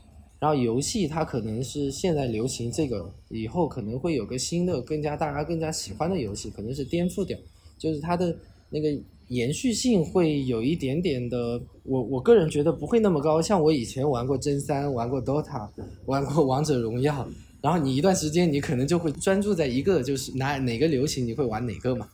[0.45, 7.39] 然后游戏它可能是现在流行这个，以后可能会有个新的更加大家更加喜欢的游戏，可能是颠覆掉，
[7.79, 8.37] 就是它的
[8.69, 8.95] 那个。
[9.29, 13.41] 延续性会有一点点的，我我个人觉得不会那么高。
[13.41, 15.67] 像我以前玩过真三，玩过 DOTA，
[16.05, 17.27] 玩过王者荣耀，
[17.63, 22.07] 然后你一段时间你可能就会专注在一个，就是哪哪个流行你会玩哪个嘛。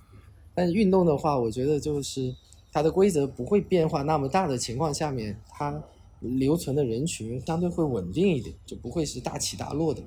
[0.54, 2.32] 但运动的话，我觉得就是
[2.72, 5.82] 它的规则不会变化那么大的情况下面，它
[6.20, 10.00] 留存的人群相对会稳定一点，就不会是大起大落的。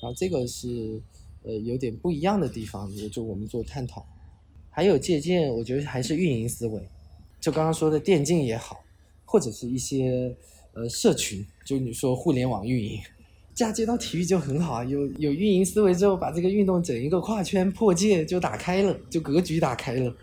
[0.00, 1.00] 然后这个是
[1.42, 4.06] 呃有点不一样的地方，就我们做探讨。
[4.70, 6.80] 还有借鉴，我觉得还是运营思维，
[7.40, 8.80] 就刚刚说的电竞也好，
[9.24, 10.34] 或者是一些
[10.72, 13.00] 呃社群，就你说互联网运营，
[13.52, 14.84] 嫁接到体育就很好啊。
[14.84, 20.16] 有有运营思维之后，把这个运动整一个跨圈破界就打开了，就格局打开了。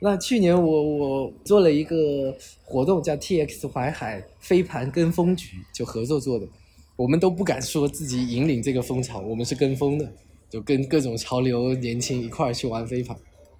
[0.00, 6.46] 那去年我我做了一个活动，叫 TX 淮海飞盘跟风局，就合作做的。
[6.94, 10.12] 我们都不敢说自己引领这个风潮，我们是跟风的，
[10.48, 13.16] 就跟各种潮流年轻一块儿去玩飞盘。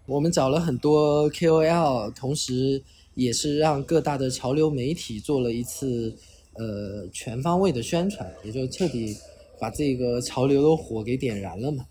[0.07, 2.83] 我们找了很多 KOL，同时
[3.14, 6.16] 也是让各大的潮流媒体做了一次
[6.55, 9.16] 呃全方位的宣传，也就彻底
[9.61, 11.85] 把这个潮流的火给点燃了嘛。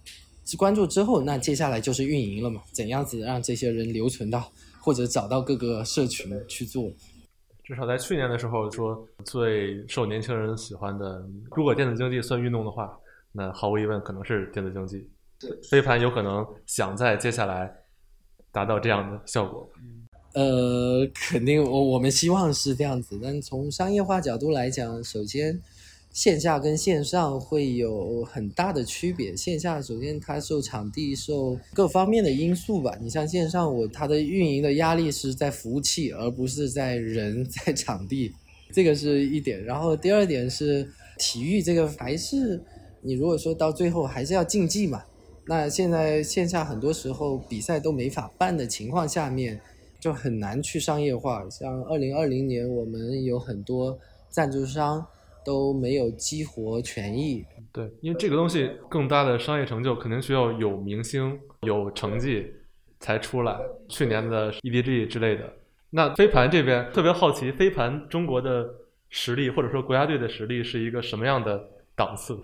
[0.55, 6.89] 关注之后，那接下来就是运营了嘛，怎样子让这些人留存到或者找到各个社群去做。
[7.63, 12.97] 至少在去年的时候说，最受年轻人喜欢的，如果电子竞技算运动的话，
[13.33, 15.09] 那毫无疑问可能是电子竞技。
[15.69, 17.69] 飞盘有可能想在接下来
[18.51, 19.69] 达到这样的效果。
[20.33, 25.59] 呃，肯定我我们希望是这样子，但从商业化角度来讲，首先。
[26.17, 29.35] 线下跟线上会有很大的区别。
[29.35, 32.97] 线下首先它受场地、受各方面的因素吧。
[32.99, 38.33] 你像线上，我它的运营的压力是在服务器，而不是在人 在场地，
[38.73, 39.63] 这个是一点。
[39.63, 42.59] 然后第二点是体育这个还是
[43.01, 45.03] 你如果说到最后还是要竞技嘛。
[45.45, 49.61] 那现在线下很多时候比赛都没法办的情况下面，
[49.99, 51.47] 就很难去商业化。
[51.47, 53.99] 像二零二零年，我们有很多
[54.31, 55.05] 赞助商。
[55.47, 62.45] 都没有激活权益，对，因为这个东西更大的商业成就肯定需要有明星、有成绩
[62.99, 63.57] 才出来。
[63.87, 65.53] 去年的 EDG 之类的，
[65.89, 68.67] 那飞盘这边特别好奇，飞盘中国的
[69.09, 72.37] 实力或者说国家队的实力是一个什么样的档次？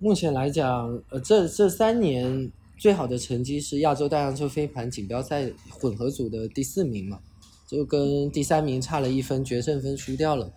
[0.00, 7.20] 目前来讲，呃，这这三年最好的成绩是亚洲大洋洲飞盘锦标赛混合组的第四名嘛，
[7.68, 10.52] 就跟第三名差了一分，决胜分输掉了，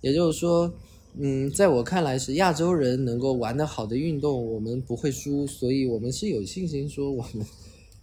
[0.00, 0.72] 也就是说。
[1.18, 7.44] 嗯，在我看来是亚洲人能够玩得好的运动，我们不会输，所以我们是有信心说我们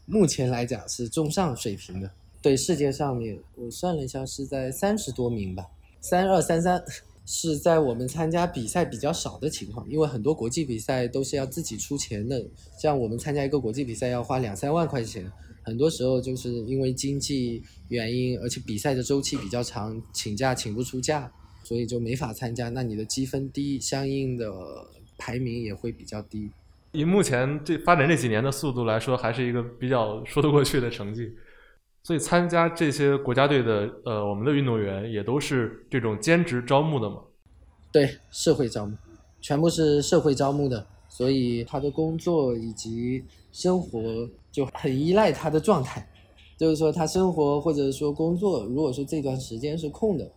[0.06, 2.12] 目前来讲是中上水平的。
[2.42, 5.66] 对世界上面，我算了一下是在三十多名吧，
[6.00, 6.82] 三二三三
[7.26, 12.46] 是在我们参加比赛比较少的情况，因为很多国际比赛都是要自己出钱的，
[12.80, 15.30] 像我们参加一个国际比赛要花两三万块钱，
[15.64, 21.32] 很多时候就是因为经济原因，而且比赛的周期比较长，请假请不出假。
[21.70, 24.52] 所以就没法参加，那你的积分低，相应的
[25.20, 26.50] 排名也会比较低。
[26.94, 31.32] 以目前这发展这几年的速度来说，还是一个比较说得过去的成绩。
[32.02, 37.18] 所以参加这些国家队的呃，我们的运动员也都是这种兼职招募的嘛？
[37.92, 38.98] 对，社会招募，
[39.40, 46.10] 全部是社会招募的，所以他的工作以及生活就很依赖他的状态。
[46.58, 50.32] 就是说，他生活或者说工作，如果说这段时间是空的，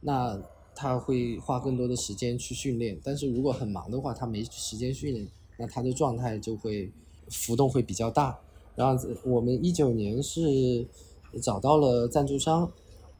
[0.00, 0.40] 那。
[0.76, 5.26] 他会花更多的时间去训练，但是如果很忙的话，他没时间训练，
[5.58, 6.92] 那他的状态就会
[7.30, 8.38] 浮动会比较大。
[8.76, 10.86] 然后我们一九年是
[11.40, 12.70] 找到了赞助商，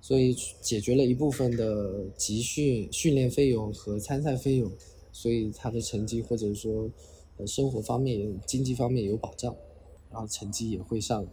[0.03, 4.71] 所以解决了一部分的集训训练费用和参赛费用，
[5.11, 6.91] 所以他的成绩或者说
[7.39, 9.57] 呃生活方面、经济方面有保障，
[10.13, 11.27] 然后成绩也会上。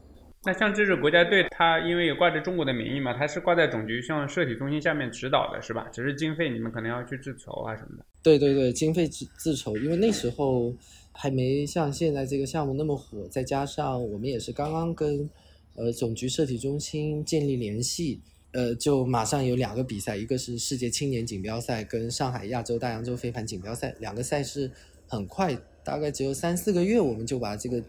[0.45, 5.87] 那像这支国家队，它因为有挂着中国的名义嘛，它是挂在总局像社体中心下面指导的，是吧？
[5.93, 8.05] 只是经费你们可能要去自筹啊什么的。
[8.21, 10.73] 对对对，经费自自筹，因为那时候
[11.13, 15.29] 还没像现在这个项目那么火，再加上我们也是刚刚跟
[15.75, 18.19] 呃总局社体中心建立联系，
[18.51, 24.69] 呃，就马上有两个比赛，一个是世界青年锦标赛，跟上海亚洲大洋洲飞盘锦标赛，两个赛事
[25.07, 27.81] 很快，大概只有三四个月，我们就把这个。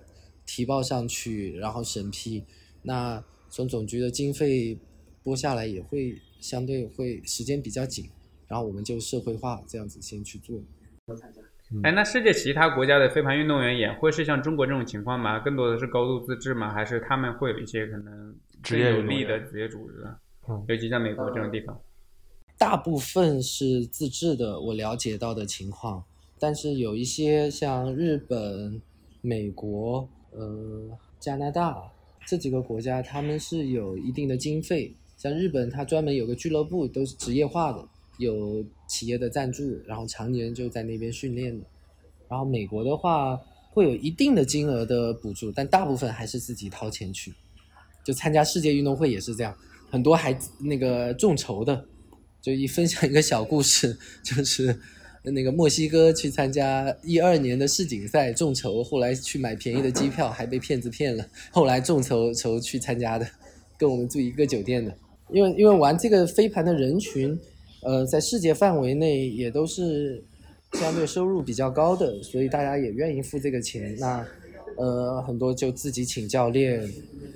[0.47, 2.45] 提报上去，然后审批，
[2.83, 4.79] 那从总局的经费
[5.23, 8.05] 拨下来也会相对会时间比较紧，
[8.47, 10.61] 然后我们就社会化这样子先去做。
[11.83, 15.39] 哎，那世界其他国家的飞盘运动员也会是像中国这种情况吗？
[15.39, 16.73] 更多的是高度自治吗？
[16.73, 20.05] 还是他们会有一些可能职业有利的职业组织？
[20.49, 21.81] 嗯，尤其像美国这种地方，
[22.59, 26.05] 大部分是自治的，我了解到的情况，
[26.39, 28.83] 但是有一些像日本、
[29.23, 30.09] 美国。
[30.37, 31.91] 呃，加拿大
[32.27, 34.95] 这几个国家，他们是有一定的经费。
[35.17, 41.59] 像日本，它专门有个俱乐部，都是职业化的，有企业的赞助，然后常年就在那边训练。
[42.29, 47.33] 然后美国的话，会有一定的金额的补助，但大部分还是自己掏钱去。
[48.05, 49.57] 就参加世界运动会也是这样，
[49.91, 51.87] 很多还那个众筹的。
[52.43, 54.81] 就一分享一个小故事， 就是。
[55.31, 61.27] 那个墨西哥去参加一二年的世锦赛众筹，后来去买便宜的机票，还被骗子骗了。
[61.51, 63.27] 后来众筹筹去参加的，
[63.79, 64.95] 跟我们住一个酒店的。
[65.31, 67.39] 因为因为玩这个飞盘的人群，
[67.83, 70.23] 呃，在世界范围内也都是
[70.75, 73.97] 相对收入比较高的，所以大家也愿意付这个钱。
[73.99, 74.27] 那
[74.77, 76.87] 呃，很多就自己请教练，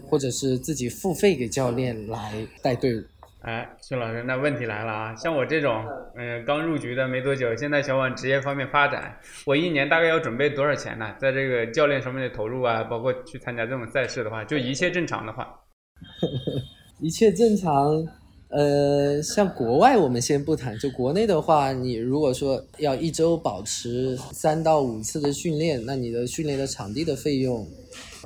[0.07, 3.03] 或者是自己付费给教练来带队伍。
[3.43, 5.15] 哎，徐老师，那问题来了啊！
[5.15, 5.85] 像我这种，
[6.17, 9.17] 嗯，刚入局的没多久，现在想往职业方面发展，
[9.47, 11.15] 我一年大概要准备多少钱呢？
[11.21, 15.49] 在这个教练上面的投入啊，包括去参加这种赛事的话，就一切正常的话，
[17.01, 18.05] 一切正常，
[18.49, 27.65] 呃，像国外我们先不谈，就国内的话，你如果说要一周保持三到五次的训练，那你的训练的场地的费用、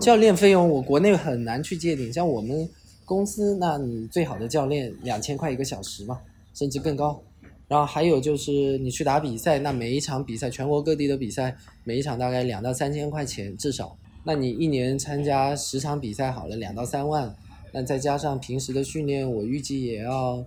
[0.00, 2.10] 教练费用，我国内很难去界定。
[2.10, 2.66] 像我们
[3.12, 6.18] 公司，那你最好的教练两千块一个小时嘛，
[6.54, 7.22] 甚至更高。
[7.68, 11.54] 然后还有就是你去打比赛，那每一场比赛，全国各地的比赛，
[11.84, 13.94] 每一场大概两到三千块钱至少。
[14.24, 17.36] 那你一年参加十场比赛，好了，两到三万。
[17.70, 20.42] 那再加上平时的训练，我预计也要，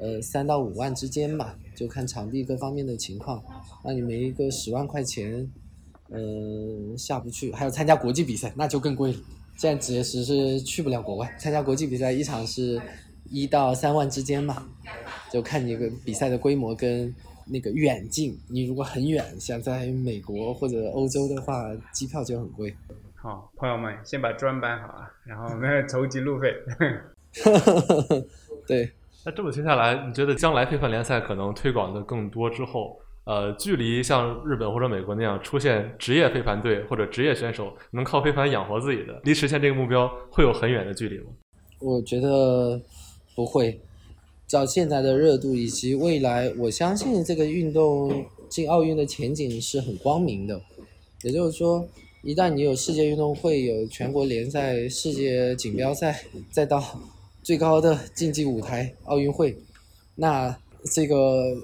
[0.00, 3.42] 呃，三到五万之间吧，就看场地各方面的情况。
[3.84, 5.50] 那你每一个十万块钱，
[6.10, 7.50] 呃，下不去。
[7.50, 9.18] 还有参加国际比赛，那就更贵了。
[9.56, 12.80] 现在直实是去不了国外，参加国际比赛一场是
[13.30, 14.66] 一到三万之间吧，
[15.32, 17.14] 就看你个比赛的规模跟
[17.46, 18.38] 那个远近。
[18.48, 22.74] 你如果很远，像在美国或者欧洲的话，机票就很贵。
[23.14, 26.52] 好，朋友们，先把砖搬好啊，然后我们筹集路费。
[28.66, 28.92] 对，
[29.24, 41.26] 那这么听下来，你觉得将来飞盘联赛可能推广的更多之后，呃，距离像日本或者美国那样出现职业飞盘队或者职业选手能靠飞盘养活自己的，离实现这个目标会有很远的距离吗？
[41.80, 42.80] 我觉得
[43.34, 43.80] 不会。
[44.46, 50.60] 照现在的热度以及未来，我相信这个运动进奥运的前景是很光明的。
[51.22, 51.86] 也就是说。
[52.26, 56.82] 一旦你有世界运动会、有全国联赛、世界锦标赛，再到
[57.42, 59.54] 最高的竞技舞台奥运会，
[60.14, 60.56] 那
[60.92, 61.54] 这个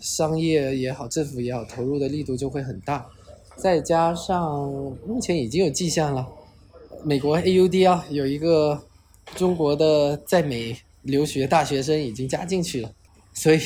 [0.00, 3.06] 商业也好、政府也好，投入的力度就会很大。
[3.56, 4.70] 再加上
[5.06, 6.28] 目前已经有迹象了，
[7.04, 8.80] 美国 AUD 啊有一个
[9.34, 12.92] 中国的在美留学大学生已经加进去了，
[13.32, 13.58] 所以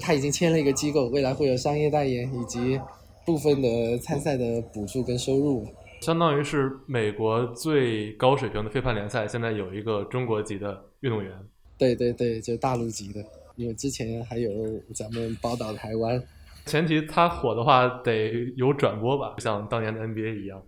[0.00, 2.80] 他已经签了一个机构，未来会有商业代言以及。
[3.26, 5.66] 部分的参赛的补助跟收入，
[6.00, 11.30] 相当于是美国最高水平的飞盘联赛，现在有一个中国籍的运动员。
[11.76, 13.22] 对对对，就大陆籍的，
[13.58, 14.50] 因为之前还有
[14.94, 16.22] 咱们宝岛台湾。
[16.64, 20.62] 前提它火的话得有转播吧，像当年的 NBA 一样。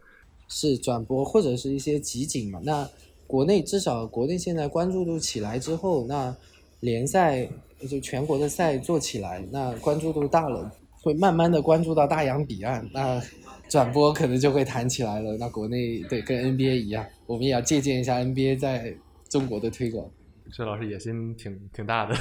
[0.49, 2.61] 是转播或者是一些集锦嘛？
[2.65, 2.89] 那
[3.27, 6.37] 国内至少国内现在关注度起来之后，那
[6.81, 7.49] 联赛
[7.89, 10.71] 就全国的赛做起来，那关注度大了。
[11.03, 13.23] 会慢慢的关注到大洋彼岸，那
[13.71, 15.35] 转播可能就会弹起来了。
[15.39, 18.95] 那国内对跟 NBA 一样，我们也要借鉴一下 NBA 在
[19.31, 20.07] 中国的推广。
[20.53, 22.17] 薛老师野心挺挺大的，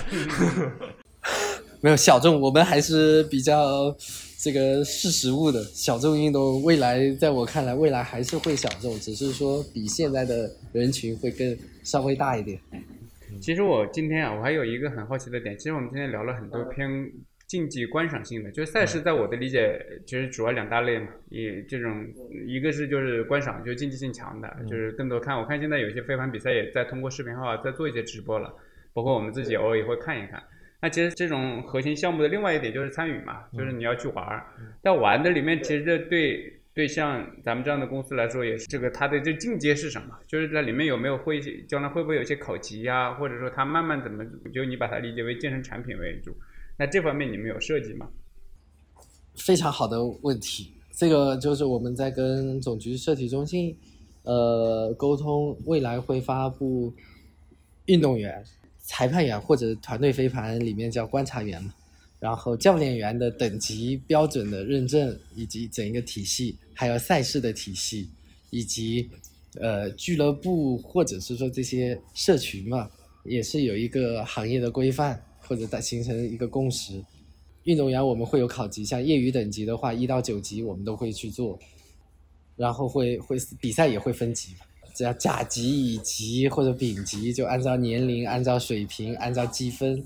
[1.81, 3.95] 没有小众，我们还是比较
[4.37, 5.63] 这个识时务的。
[5.63, 12.59] 小众运动未来在我看来，未来还是会小众，只是说比现在的人群会更稍微大一点。
[13.41, 16.89] 其实我今天啊，我还有一个很好奇的点，其实我们今天聊了很多偏。
[17.49, 21.07] 竞技观赏性的，就是赛事，在我的理解，其实主要两大类嘛。
[21.29, 22.07] 以这种，
[22.45, 25.35] 一个是就是观赏，就是竞技性强的，就是更多看。
[25.35, 28.53] 我看现在有些飞盘比赛也在通过视频号在做一些直播了，
[28.93, 30.41] 包括我们自己偶尔也会看一看。
[30.79, 34.45] 那其实这种核心项目的另外一点就是参与嘛，就是你要去玩儿。
[34.83, 40.15] 在玩的里面，其实这对对像咱们这样的公司来说，也是这个它的这进阶是什么？
[40.27, 43.11] 就是在里面有没有会将来会不会有些考级呀？
[43.15, 44.23] 或者说它慢慢怎么？
[44.53, 46.31] 就你把它理解为健身产品为主。
[46.79, 48.09] 那这方面你们有设计吗？
[49.35, 53.77] 非常好的问题，这个就是我们在跟总局设计中心，
[54.23, 56.93] 呃，沟通，未来会发布
[57.87, 58.41] 运动员、
[58.79, 61.73] 裁判员或者团队飞盘里面叫观察员嘛，
[62.17, 68.09] 然后教练员的等级标准的认证，以及整一个体系，还有赛事的体系，
[68.51, 69.09] 以及
[69.59, 72.89] 呃俱乐部或者是说这些社群嘛，
[73.25, 75.21] 也是有一个行业的规范。
[75.49, 77.03] 或者在形成一个共识，
[77.63, 81.57] 运动员我们会有考级，像业余等级的话，一到九级我们都会去做，
[82.55, 84.53] 然后会会比赛也会分级，
[84.93, 90.05] 只要甲级、乙级或者丙级，就按照年龄、按照水平、按照积分，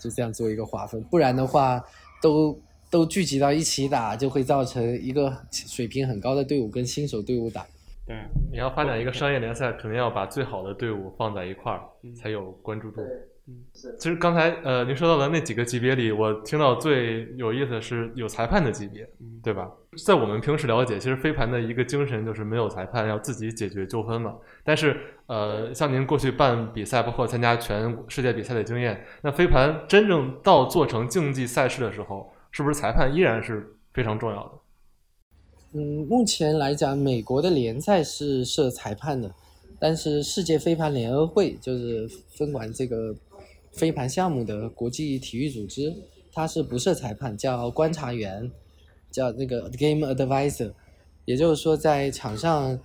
[0.00, 1.02] 就这样做一个划分。
[1.04, 1.84] 不然的话，
[2.22, 2.58] 都
[2.90, 7.66] 都聚集到一起打，就会造成一个水平很高的队伍跟新手队伍打。
[8.06, 8.16] 对，
[8.50, 11.82] 你要发展一个商业联赛，肯定要把最好的队伍放在一块儿，
[12.16, 13.02] 才有关注度。
[13.02, 13.06] 嗯，
[13.74, 13.96] 是。
[13.98, 19.08] 其实刚才呃，您说到的那几个级别里，我听到最有意思的是有裁判的级别，
[19.42, 19.70] 对吧？
[20.06, 24.36] 在我们平时了解，其实飞盘的一个精神就是没有裁判，要自己解决纠纷嘛。
[24.64, 34.52] 但是呃，像您过去办比赛，包括参加全世界比赛的经验，那飞盘真正到做成竞技赛事的时候，是不是裁判依然是非常重要的？
[35.74, 39.30] 嗯，目前来讲，美国的联赛是设裁判的，
[39.78, 43.14] 但是世界飞盘联合会就是分管这个。
[43.72, 45.94] 飞盘项目的国际体育组织，
[46.32, 48.50] 它是不设裁判，叫观察员，
[49.10, 50.72] 叫那个 game advisor。
[51.24, 52.78] 也就是说，在场上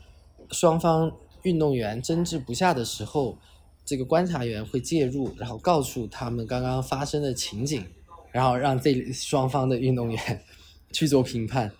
[0.51, 1.11] 双方
[1.43, 3.37] 运动员争执不下的时候，
[3.83, 7.83] 这个观察员会介入，然后告诉他们刚刚发生的情景，
[8.31, 10.41] 然后让这双方的运动员
[10.93, 11.71] 去做评判。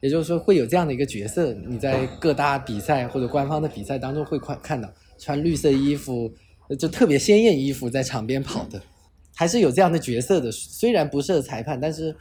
[0.00, 4.88] 也就是说，会有这样的一个角色，你在各大比赛或者官方的比赛当中会看看到
[5.18, 6.32] 穿绿色衣服，
[6.74, 8.82] 就特别鲜艳衣服在场边跑的，
[9.34, 10.50] 还是有这样的角色的。
[10.50, 12.16] 虽然不是裁判，但是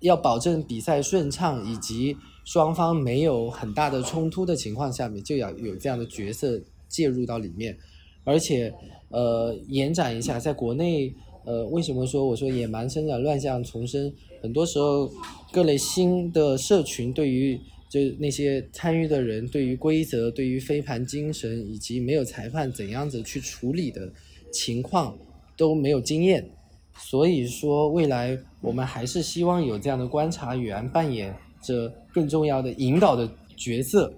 [0.00, 7.76] 要保证比赛顺畅以及双方没有很大的冲突的情况下面，就要有这样的角色介入到里面。
[8.24, 8.72] 而且，
[9.08, 11.12] 呃，延展一下，在国内，
[11.44, 14.12] 呃，为什么说我说野蛮生长，乱象丛生？
[14.42, 15.10] 很多时候，
[15.50, 17.58] 各类新的社群对于
[17.90, 24.10] 就那些参与的人，对于规则、对于飞盘精神以及没有裁判怎样子去处理的
[24.50, 25.18] 情况
[25.56, 26.48] 都没有经验，
[26.96, 34.10] 所以说未来我们还是希望有这样的观察员扮演着更重要的引导的角色，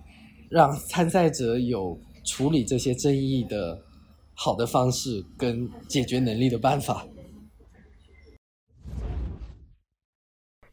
[0.48, 3.80] 让参赛者有处理这些争议的。
[4.34, 7.06] 好的方式跟解决能力的办法。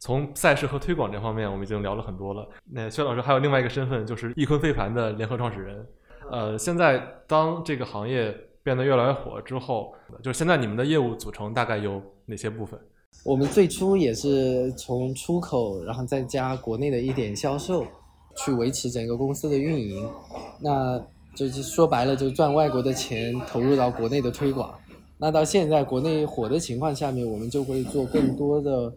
[0.00, 2.48] 从赛事和推广这方面，我们已经聊了很多了。
[2.64, 5.86] 那薛老师还有另外一个身份，就是易坤飞盘的联合创始人。
[6.30, 9.92] 呃，现在当这个行业变得越来越火之后，
[10.22, 12.80] 就是现在你们的业务组成大概有哪些部分？
[13.24, 17.84] 我们最初也是从出口，然后再加国内的一点销售，
[18.36, 20.08] 去维持整个公司的运营。
[20.62, 20.98] 那
[21.34, 24.72] 就是说白了，就是赚外国的钱投入到国内的推广。
[25.18, 28.90] 那到现在国内火的情况下面，我们就会做更多的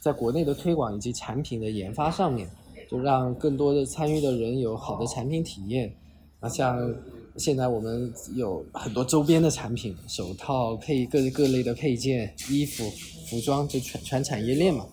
[0.00, 2.48] 在国内的推广以及产品的研发上面，
[2.90, 5.94] 就让更多的参与的人有好的产品体验。
[6.40, 6.92] 啊像
[7.36, 12.82] 现在我们有很多周边的产品，手套、配各各类的配件、衣服、
[13.28, 14.86] 服装，就全全产业链嘛，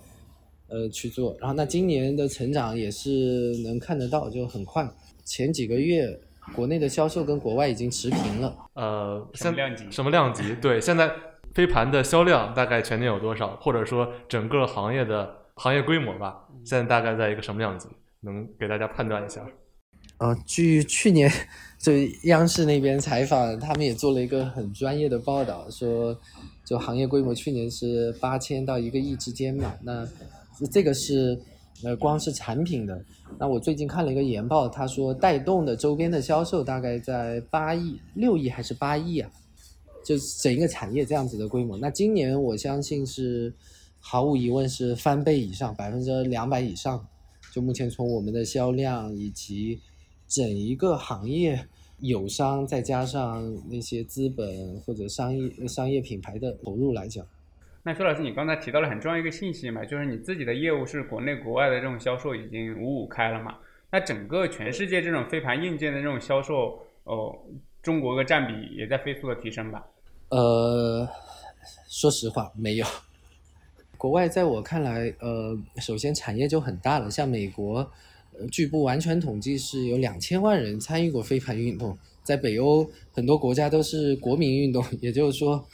[0.68, 1.36] 呃去做。
[1.39, 4.88] 然后那今年的成长也是能看得到，就很快。
[5.26, 6.20] 前几个月。
[6.55, 8.55] 国内的销售跟国外已经持平了。
[8.72, 9.84] 呃，什么量级？
[9.91, 10.55] 什么量级？
[10.62, 11.12] 对，现在
[11.58, 13.55] 飞盘的销量大概全年有多少？
[13.60, 17.89] 或者说整个行业的行业规模吧，现在大概在一个什么样子？
[18.20, 19.41] 能给大家判断一下？
[20.20, 21.28] 呃，据去年
[21.82, 21.93] 就
[22.26, 26.16] 央视那边采访，他们也做了一个很专业的报道，说
[26.64, 29.74] 就行业规模去年是八千到一个亿之间嘛。
[29.82, 30.08] 那
[30.72, 31.36] 这个是。
[31.84, 32.99] 呃，光是产品的，
[33.38, 39.30] 那我最近看了一个研报，他说带动的周边的销售大概在八亿、六亿还是八亿啊？
[40.08, 41.78] 就整一个产业这样子的规模。
[41.78, 43.53] 那今年我相信是
[43.99, 47.05] 毫无疑问是翻倍以上，百分之两百以上。
[47.51, 49.82] 就目前从我们的销量以及
[50.26, 51.60] 整一个行业
[51.99, 57.26] 友商，再加上那些资本或者商业商业品牌的投入来讲。
[57.84, 63.58] 那薛老师，你刚才提到了很重要一个信息嘛，就是你自己的业务是国内国外的这种销售已经五五开了嘛？
[63.91, 67.36] 那整个全世界这种飞盘硬件的这种销售，哦，
[67.82, 69.86] 中国的占比也在飞速的提升吧？
[70.30, 71.07] 呃，
[71.88, 72.86] 说实话没有。
[73.97, 77.91] 国外在我看来，呃，首先产业就很大了，像美国，
[78.51, 85.65] 据不完全统计是有两千万人参与过飞盘运动，在北欧很多国家都是国民运动，也就是说。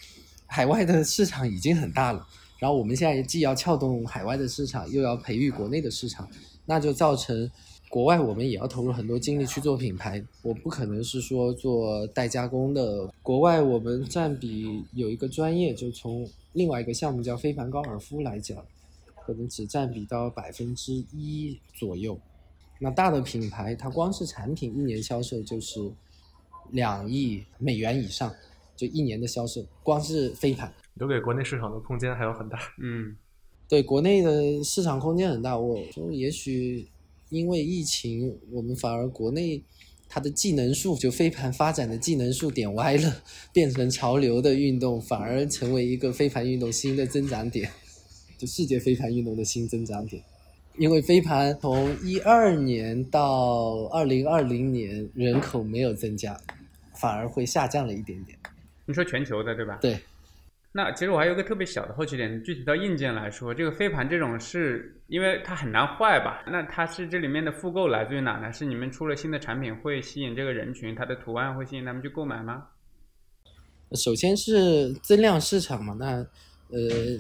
[0.46, 2.28] 海外的市场已经很大了，
[2.60, 6.30] 然后我们现在既要撬动海外的市场，又要培育国内的市场，
[6.68, 7.50] 那就造成
[7.94, 10.26] 国外我们也要投入很多精力去做品牌。
[10.42, 13.08] 我不可能是说做代加工的。
[13.22, 18.58] 国外我们占比有一个专业，就从另外一个项目叫非凡高尔夫来讲，
[19.24, 22.20] 可能只占比到百分之一左右。
[22.80, 25.80] 那大的品牌，它光是产品一年销售就是
[26.72, 28.34] 两亿美元以上。
[28.76, 32.58] 就一年的销售，光是飞盘留给国内市场的空间还有很大。
[32.80, 33.16] 嗯，
[33.70, 35.56] 对，国内的市场空间很大。
[35.56, 36.88] 我说，也许
[37.34, 39.64] 因为疫情，我们反而国内
[40.08, 47.72] 它的技能树，就飞盘发展的技能树点歪了，变成潮流的运动，反而成为一个飞盘运动新的增长点，
[48.38, 50.22] 就世界飞盘运动的新增长点。
[50.78, 56.40] 因为飞盘从一二年到二零二零年人口没有增加，
[56.94, 58.38] 反而会下降了一点点。
[58.86, 59.80] 你说全球的对吧？
[59.82, 60.00] 对。
[60.76, 66.44] 那其实我还有一个特别小的好奇点，具体到硬件来说，这个飞盘这种是因为它很难坏吧？
[66.48, 68.52] 那它是这里面的复购来自于哪呢？
[68.52, 72.70] 是你们出了新的产品会吸引这个人群，它的图案会吸引他们去购买吗？
[73.96, 76.26] 首先是增量市场嘛，那
[76.70, 76.80] 呃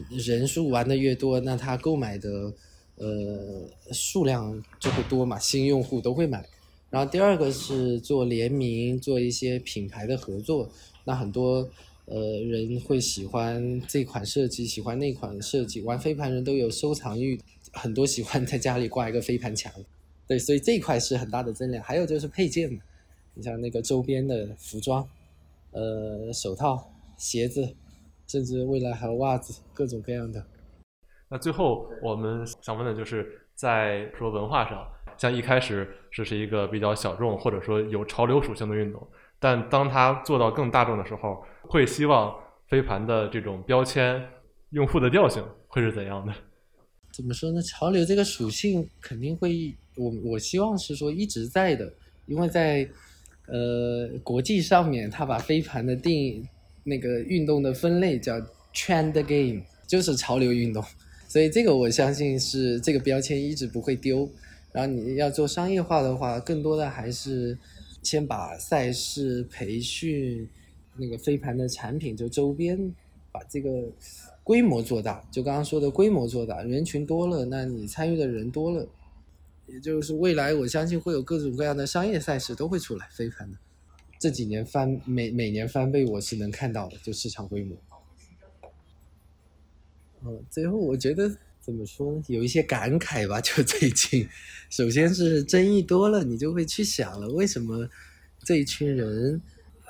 [0.09, 2.51] 人数玩的越多，那他购买的
[2.95, 6.43] 呃数量就会多嘛，新用户都会买。
[6.89, 10.67] 然后第二个是做联名，做一些品牌的合作。
[11.05, 11.69] 那很多
[12.05, 15.81] 呃人会喜欢这款设计，喜欢那款设计。
[15.81, 17.39] 玩飞盘人都有收藏欲，
[17.71, 19.71] 很多喜欢在家里挂一个飞盘墙。
[20.27, 21.83] 对，所以这一块是很大的增量。
[21.83, 22.69] 还有就是配件，
[23.33, 25.07] 你像那个周边的服装，
[25.71, 27.75] 呃，手套、鞋子，
[28.27, 30.45] 甚至未来还有袜子，各种各样的。
[31.29, 34.87] 那最后我们想问的就是，在说文化上，
[35.17, 39.07] 像一开始这是一个比较小众或者说有潮流属性的运动，
[39.39, 42.35] 但当它做到更大众的时候，会希望
[42.67, 44.21] 飞盘的这种标签、
[44.69, 46.33] 用户的调性会是怎样的？
[47.11, 47.61] 怎么说呢？
[47.61, 51.91] 潮流这个属性肯定会，我我希望是说一直在的，
[52.25, 52.89] 因为在
[53.47, 56.43] 呃国际上面，它把飞盘的定义
[56.83, 58.33] 那个运动的分类叫
[58.73, 60.83] trend game，就是潮流运动，
[61.27, 64.27] 所以这个我相信是这个标签一直不会丢。
[64.71, 67.55] 然后你要做商业化的话，更多的还是
[68.01, 70.49] 先把赛事、培训、
[70.95, 72.93] 那个飞盘的产品就周边
[73.31, 73.91] 把这个
[74.43, 78.87] 规模做大，就刚刚说的规模做大，人群多了，那你参与的人多了，
[79.67, 83.57] 也就是未来我相信会有各种各样的商业赛事都会出来飞盘的。
[84.19, 87.75] 这几年翻每每年翻倍，我是能看到的，就市场规模。
[90.25, 91.29] 嗯，最后我觉得
[91.59, 93.41] 怎么说呢，有一些感慨吧。
[93.41, 94.25] 就最近，
[94.69, 97.89] 首先是争议多了，你就会去想了，为什么
[98.45, 99.41] 这一群人，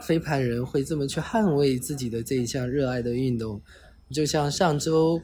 [0.02, 3.62] 飞盘人会这么去捍卫自己的这一项热爱的运动？
[4.12, 5.22] 就像上周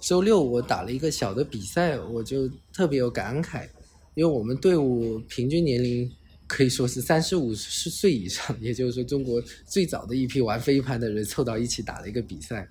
[0.00, 3.68] 周六我打了一个小的比赛，我就特别有感慨，
[4.14, 6.10] 因为我们队伍平均年龄
[6.46, 12.68] 可以说是三十五岁以上，也就是说中国最早的一批玩飞盘的人凑到一起打了一个比赛。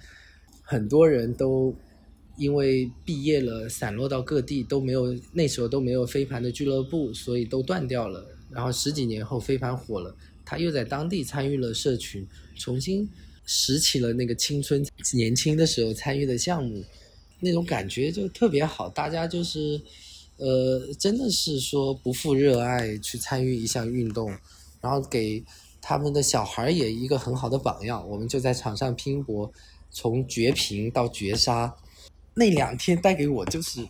[0.61, 1.75] 很多人都
[2.37, 8.25] 因为毕业了，散落到各地，都没有那时候都没有飞盘的俱乐部，所以都断掉了。
[8.49, 10.15] 然后十几年后飞盘火了，
[10.51, 12.27] 他又在当地参与了社群，
[12.57, 13.09] 重新
[13.45, 16.83] 拾起了那个青春年轻的时候参与的项目，
[17.39, 18.89] 那种感觉就特别好。
[18.89, 19.81] 大家就是
[20.35, 24.29] 呃，真的是说不负热爱去参与一项运动，
[24.81, 25.41] 然后给
[25.81, 28.05] 他们的小孩也一个很好的榜样。
[28.09, 29.49] 我们就在场上拼搏。
[29.93, 31.73] 从绝平到绝杀，
[32.35, 33.87] 那两天带给我就是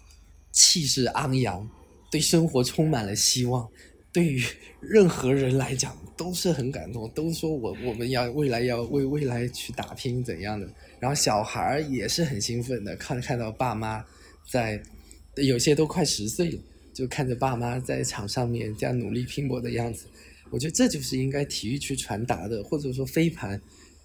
[0.52, 1.68] 气势昂扬，
[2.12, 3.68] 对生活充满了希望。
[4.12, 4.44] 对于
[4.80, 10.68] 任何人来讲都是很感动，都说我我们要未来要为未来去打拼怎样的。
[11.00, 14.04] 然后小孩也是很兴奋的，看看到爸妈
[14.50, 14.82] 在，
[15.36, 16.60] 有些都快十岁了，
[16.94, 20.06] 就看着爸妈在场上面这样努力拼搏的样子。
[20.50, 23.62] 我觉得这就是应该体育去传达的，或者说飞盘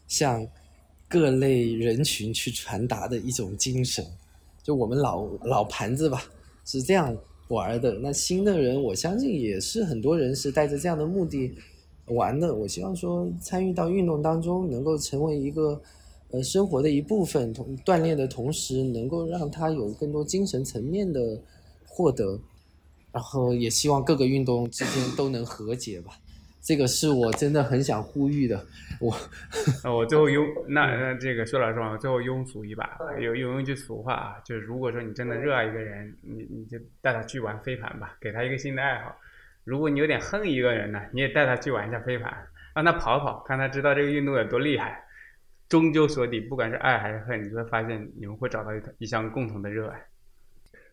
[0.06, 0.46] 向。
[1.08, 4.04] 各类人群去传达的一种精神，
[4.64, 6.28] 就我们老老盘子吧，
[6.64, 7.16] 是这样
[7.48, 7.94] 玩的。
[8.00, 11.52] 那新的人，我相信也是很多人是带着这样的目的
[12.06, 12.54] 玩的。
[12.54, 15.80] 我希望说，参与到运动当中，能够成为一个
[16.30, 21.40] 呃生活的一部分，同锻炼的同时，能够让他有更多精神层面的
[21.86, 22.40] 获得。
[23.12, 26.20] 然后也希望各个运动之间都能和解吧。
[26.66, 28.66] 这个是我真的很想呼吁的，
[29.00, 29.16] 我，
[29.88, 39.12] 我最后庸那那这个说老实话，最后庸俗一把，有有一句俗话啊，就是如果说你真的热爱一个人，你你就带他去玩飞盘吧，给他一个新的爱好；
[39.62, 42.34] 如果你有点恨一个人呢，你也带他去玩一下飞盘，
[42.74, 45.04] 让他跑跑，看他知道这个运动有多厉害。
[45.68, 50.04] 终究说底，不管是爱还是恨，你会发现你们会找到一一项共同的热爱。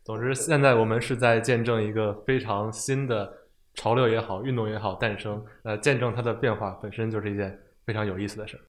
[0.03, 3.39] 总之，现在我们是在见证一个非常新的。
[3.73, 8.59] 潮流也好，运动也好，诞生，呃，见证它的变化本身就是一件非常有意思的事。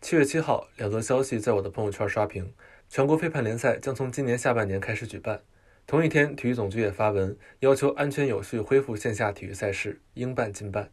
[0.00, 2.52] 七月七号，两则消息在我的朋友圈刷屏：
[2.88, 5.40] 全国飞盘联赛将从今年下半年开始举办。
[5.86, 10.90] 同一天，体育总局也发文要求安全有序恢复线下体育赛事，应办尽办。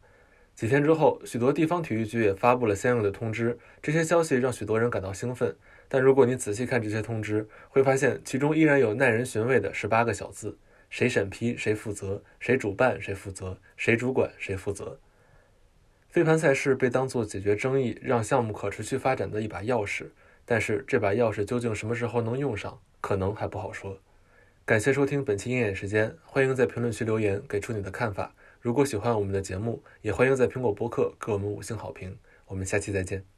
[0.54, 3.58] 几天之后，许多地方体育局也发布了相应的通知。
[3.82, 5.54] 这些消息让许多人感到兴奋。
[5.94, 10.58] 但如果你仔细看这些通知，会发现其中依然有耐人寻味的十八个小字：
[10.90, 14.98] 谁审批谁负责，谁主办谁负责，谁主管谁负责。
[16.08, 20.06] 飞盘赛事被当作解决争议、让项目可持续发展的一把钥匙，
[20.44, 23.96] 但是这把钥匙究竟什么时候能用上，可能还不好说。
[24.64, 28.34] 感谢收听本期鹰眼时间，欢迎在评论区留言，给出你的看法。
[28.60, 32.18] 如果喜欢我们的节目，也欢迎在苹果播客给我们五星好评。
[32.46, 33.33] 我们下期再见。